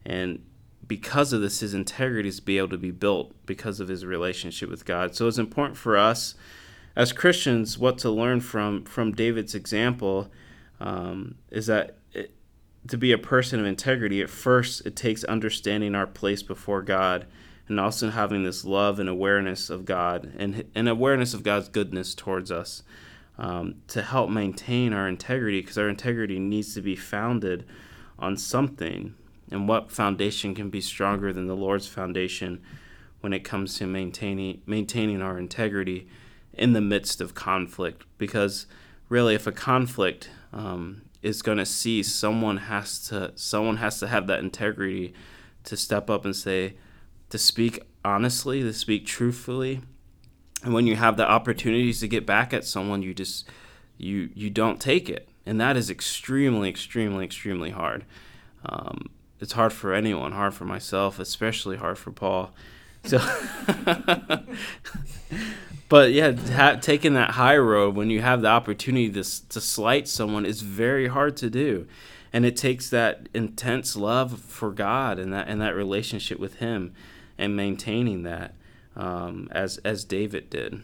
and 0.04 0.44
because 0.86 1.32
of 1.32 1.40
this, 1.40 1.60
his 1.60 1.74
integrity 1.74 2.28
is 2.28 2.40
be 2.40 2.58
able 2.58 2.68
to 2.68 2.78
be 2.78 2.90
built 2.90 3.34
because 3.46 3.80
of 3.80 3.88
his 3.88 4.04
relationship 4.04 4.68
with 4.68 4.84
God. 4.84 5.14
So 5.14 5.26
it's 5.26 5.38
important 5.38 5.76
for 5.76 5.96
us 5.96 6.34
as 6.94 7.12
Christians 7.12 7.78
what 7.78 7.98
to 7.98 8.10
learn 8.10 8.40
from 8.40 8.84
from 8.84 9.12
David's 9.12 9.54
example 9.54 10.30
um, 10.80 11.36
is 11.50 11.66
that 11.66 11.98
it, 12.12 12.34
to 12.88 12.96
be 12.96 13.12
a 13.12 13.18
person 13.18 13.60
of 13.60 13.66
integrity, 13.66 14.22
at 14.22 14.30
first 14.30 14.86
it 14.86 14.96
takes 14.96 15.24
understanding 15.24 15.94
our 15.94 16.06
place 16.06 16.42
before 16.42 16.82
God 16.82 17.26
and 17.68 17.80
also 17.80 18.10
having 18.10 18.44
this 18.44 18.64
love 18.64 18.98
and 18.98 19.08
awareness 19.08 19.70
of 19.70 19.84
God 19.84 20.32
and 20.38 20.64
an 20.74 20.88
awareness 20.88 21.34
of 21.34 21.42
God's 21.42 21.68
goodness 21.68 22.14
towards 22.14 22.50
us 22.50 22.82
um, 23.38 23.76
to 23.88 24.02
help 24.02 24.30
maintain 24.30 24.92
our 24.92 25.08
integrity 25.08 25.60
because 25.60 25.76
our 25.76 25.88
integrity 25.88 26.38
needs 26.38 26.74
to 26.74 26.80
be 26.80 26.96
founded 26.96 27.66
on 28.18 28.36
something 28.36 29.14
and 29.50 29.68
what 29.68 29.90
foundation 29.90 30.54
can 30.54 30.70
be 30.70 30.80
stronger 30.80 31.32
than 31.32 31.46
the 31.46 31.56
Lord's 31.56 31.86
foundation 31.86 32.60
when 33.20 33.32
it 33.32 33.44
comes 33.44 33.76
to 33.78 33.86
maintaining 33.86 34.62
maintaining 34.66 35.22
our 35.22 35.38
integrity 35.38 36.08
in 36.52 36.72
the 36.72 36.80
midst 36.80 37.20
of 37.20 37.34
conflict? 37.34 38.04
Because 38.18 38.66
really, 39.08 39.34
if 39.34 39.46
a 39.46 39.52
conflict 39.52 40.30
um, 40.52 41.02
is 41.22 41.42
going 41.42 41.58
to 41.58 41.66
cease, 41.66 42.14
someone 42.14 42.56
has 42.56 43.06
to 43.08 43.32
someone 43.36 43.76
has 43.76 44.00
to 44.00 44.08
have 44.08 44.26
that 44.26 44.40
integrity 44.40 45.14
to 45.64 45.76
step 45.76 46.08
up 46.08 46.24
and 46.24 46.34
say, 46.34 46.74
to 47.30 47.38
speak 47.38 47.80
honestly, 48.04 48.62
to 48.62 48.72
speak 48.72 49.04
truthfully. 49.04 49.80
And 50.62 50.72
when 50.72 50.86
you 50.86 50.96
have 50.96 51.16
the 51.16 51.28
opportunities 51.28 52.00
to 52.00 52.08
get 52.08 52.24
back 52.24 52.54
at 52.54 52.64
someone, 52.64 53.02
you 53.02 53.12
just 53.14 53.48
you 53.98 54.30
you 54.34 54.50
don't 54.50 54.80
take 54.80 55.08
it, 55.08 55.28
and 55.44 55.60
that 55.60 55.76
is 55.76 55.90
extremely, 55.90 56.68
extremely, 56.68 57.24
extremely 57.24 57.70
hard. 57.70 58.04
Um, 58.64 59.10
it's 59.40 59.52
hard 59.52 59.72
for 59.72 59.92
anyone, 59.92 60.32
hard 60.32 60.54
for 60.54 60.64
myself, 60.64 61.18
especially 61.18 61.76
hard 61.76 61.98
for 61.98 62.10
Paul. 62.10 62.52
So, 63.04 63.18
but 65.88 66.12
yeah, 66.12 66.32
ha- 66.32 66.78
taking 66.80 67.14
that 67.14 67.30
high 67.30 67.56
road 67.56 67.94
when 67.94 68.10
you 68.10 68.20
have 68.22 68.42
the 68.42 68.48
opportunity 68.48 69.10
to 69.10 69.48
to 69.48 69.60
slight 69.60 70.08
someone 70.08 70.44
is 70.46 70.62
very 70.62 71.08
hard 71.08 71.36
to 71.38 71.50
do, 71.50 71.86
and 72.32 72.44
it 72.44 72.56
takes 72.56 72.90
that 72.90 73.28
intense 73.34 73.94
love 73.94 74.40
for 74.40 74.70
God 74.70 75.18
and 75.18 75.32
that 75.32 75.48
and 75.48 75.60
that 75.60 75.74
relationship 75.74 76.38
with 76.40 76.56
Him, 76.56 76.94
and 77.38 77.54
maintaining 77.54 78.22
that, 78.24 78.54
um, 78.96 79.48
as 79.52 79.78
as 79.78 80.04
David 80.04 80.50
did. 80.50 80.82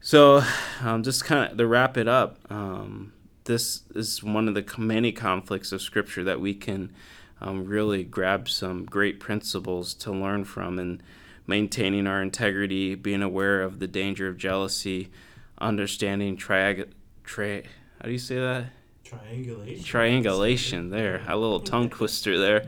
So, 0.00 0.42
um, 0.82 1.02
just 1.02 1.24
kind 1.24 1.50
of 1.50 1.58
to 1.58 1.66
wrap 1.66 1.96
it 1.96 2.06
up, 2.06 2.38
um, 2.50 3.12
this 3.44 3.82
is 3.94 4.22
one 4.22 4.48
of 4.48 4.54
the 4.54 4.64
many 4.78 5.12
conflicts 5.12 5.72
of 5.72 5.82
Scripture 5.82 6.24
that 6.24 6.40
we 6.40 6.54
can 6.54 6.92
um, 7.40 7.64
really 7.64 8.04
grab 8.04 8.48
some 8.48 8.84
great 8.84 9.20
principles 9.20 9.94
to 9.94 10.12
learn 10.12 10.44
from 10.44 10.78
and 10.78 11.02
maintaining 11.46 12.06
our 12.06 12.22
integrity, 12.22 12.94
being 12.94 13.22
aware 13.22 13.62
of 13.62 13.78
the 13.78 13.86
danger 13.86 14.28
of 14.28 14.38
jealousy, 14.38 15.10
understanding 15.58 16.36
triag- 16.36 16.90
tri- 17.22 17.62
how 18.00 18.06
do 18.06 18.12
you 18.12 18.18
say 18.18 18.36
that? 18.36 18.66
Triangulation. 19.04 19.84
Triangulation. 19.84 20.90
There, 20.90 21.22
a 21.28 21.36
little 21.36 21.60
tongue 21.72 21.90
twister 21.90 22.38
there. 22.38 22.66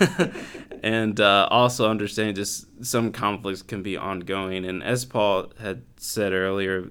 and 0.82 1.20
uh, 1.20 1.46
also 1.50 1.88
understanding 1.88 2.34
just 2.34 2.66
some 2.84 3.12
conflicts 3.12 3.62
can 3.62 3.82
be 3.82 3.96
ongoing. 3.96 4.64
And 4.64 4.82
as 4.82 5.04
Paul 5.04 5.52
had 5.60 5.82
said 5.96 6.32
earlier, 6.32 6.90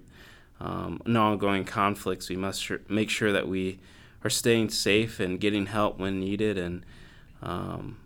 um, 0.60 1.02
in 1.06 1.18
ongoing 1.18 1.66
conflicts, 1.66 2.30
we 2.30 2.36
must 2.36 2.72
make 2.90 3.10
sure 3.10 3.32
that 3.32 3.48
we 3.48 3.80
are 4.24 4.30
staying 4.30 4.70
safe 4.70 5.20
and 5.20 5.40
getting 5.40 5.68
help 5.68 6.00
when 6.00 6.20
needed 6.20 6.58
and 6.58 6.86
um, 7.42 7.98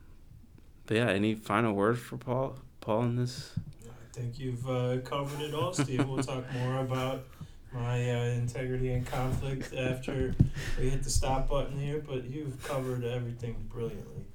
but 0.86 0.98
yeah, 0.98 1.10
any 1.10 1.36
final 1.36 1.74
words 1.74 2.00
for 2.00 2.18
Paul? 2.18 2.58
Paul 2.82 3.04
in 3.04 3.16
this? 3.16 3.54
I 3.86 4.14
think 4.14 4.38
you've 4.40 4.70
uh, 4.70 4.98
covered 5.06 5.42
it 5.42 5.54
all, 5.54 5.74
Steve. 5.74 6.06
we'll 6.06 6.22
talk 6.22 6.44
more 6.54 6.80
about 6.80 7.24
my 7.72 8.12
uh, 8.12 8.24
integrity 8.26 8.92
and 8.92 9.06
conflict 9.06 9.74
after 9.74 10.36
we 10.78 10.90
hit 10.90 11.04
the 11.04 11.10
stop 11.10 11.48
button 11.48 11.80
here, 11.80 12.04
but 12.06 12.26
you've 12.26 12.62
covered 12.64 13.06
everything 13.06 13.56
brilliantly. 13.70 14.26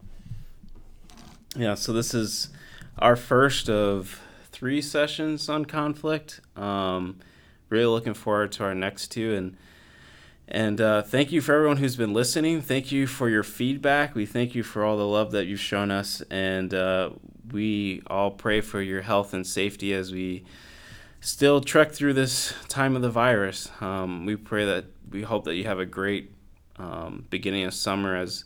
Yeah, 1.55 1.75
so 1.75 1.93
this 1.93 2.15
is 2.15 2.49
our 2.99 3.17
first 3.17 3.69
of 3.69 4.21
three 4.51 4.81
sessions 4.81 5.51
on 5.51 5.67
conflict. 5.67 6.41
Um, 6.57 7.19
really 7.69 7.85
looking 7.85 8.15
forward 8.15 8.53
to 8.53 8.65
our 8.65 8.75
next 8.75 9.09
two 9.09 9.35
and 9.35 9.57
and 10.49 10.81
uh, 10.81 11.03
thank 11.03 11.33
you 11.33 11.41
for 11.41 11.55
everyone 11.55 11.79
who's 11.79 11.97
been 11.97 12.13
listening. 12.13 12.63
Thank 12.63 12.93
you 12.93 13.09
for 13.09 13.29
your 13.29 13.43
feedback. 13.43 14.15
We 14.15 14.27
thank 14.27 14.55
you 14.55 14.63
for 14.63 14.85
all 14.85 14.97
the 14.97 15.07
love 15.07 15.33
that 15.33 15.47
you've 15.47 15.61
shown 15.61 15.91
us. 15.91 16.23
And 16.31 16.73
uh, 16.73 17.11
we 17.51 18.03
all 18.07 18.31
pray 18.31 18.61
for 18.61 18.81
your 18.81 19.03
health 19.03 19.35
and 19.35 19.45
safety 19.45 19.93
as 19.93 20.13
we 20.13 20.45
still 21.21 21.61
trek 21.61 21.91
through 21.91 22.13
this 22.13 22.55
time 22.69 22.95
of 22.95 23.03
the 23.03 23.11
virus. 23.11 23.71
Um, 23.81 24.25
we 24.25 24.37
pray 24.37 24.65
that 24.67 24.85
we 25.11 25.23
hope 25.23 25.45
that 25.45 25.57
you 25.57 25.65
have 25.65 25.81
a 25.81 25.87
great 25.87 26.31
um, 26.77 27.27
beginning 27.29 27.65
of 27.65 27.75
summer 27.75 28.15
as, 28.15 28.45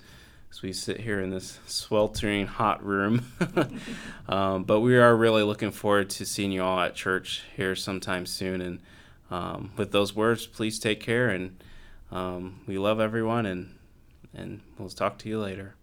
as 0.51 0.63
we 0.63 0.73
sit 0.73 1.01
here 1.01 1.21
in 1.21 1.29
this 1.29 1.59
sweltering 1.67 2.47
hot 2.47 2.83
room. 2.83 3.27
um, 4.29 4.65
but 4.65 4.81
we 4.81 4.97
are 4.97 5.15
really 5.15 5.43
looking 5.43 5.71
forward 5.71 6.09
to 6.11 6.25
seeing 6.25 6.51
you 6.51 6.63
all 6.63 6.81
at 6.81 6.95
church 6.95 7.43
here 7.57 7.77
sometime 7.77 8.25
soon. 8.25 8.63
And 8.63 8.81
um, 9.31 9.73
with 9.77 9.93
those 9.93 10.17
words, 10.17 10.47
please 10.47 10.79
take 10.79 11.01
care 11.01 11.29
and 11.29 11.63
um, 12.11 12.61
we 12.67 12.79
love 12.79 13.01
everyone, 13.01 13.47
and 13.47 13.77
and 14.35 14.61
we'll 14.79 14.89
talk 14.91 15.19
to 15.19 15.29
you 15.29 15.41
later. 15.41 15.75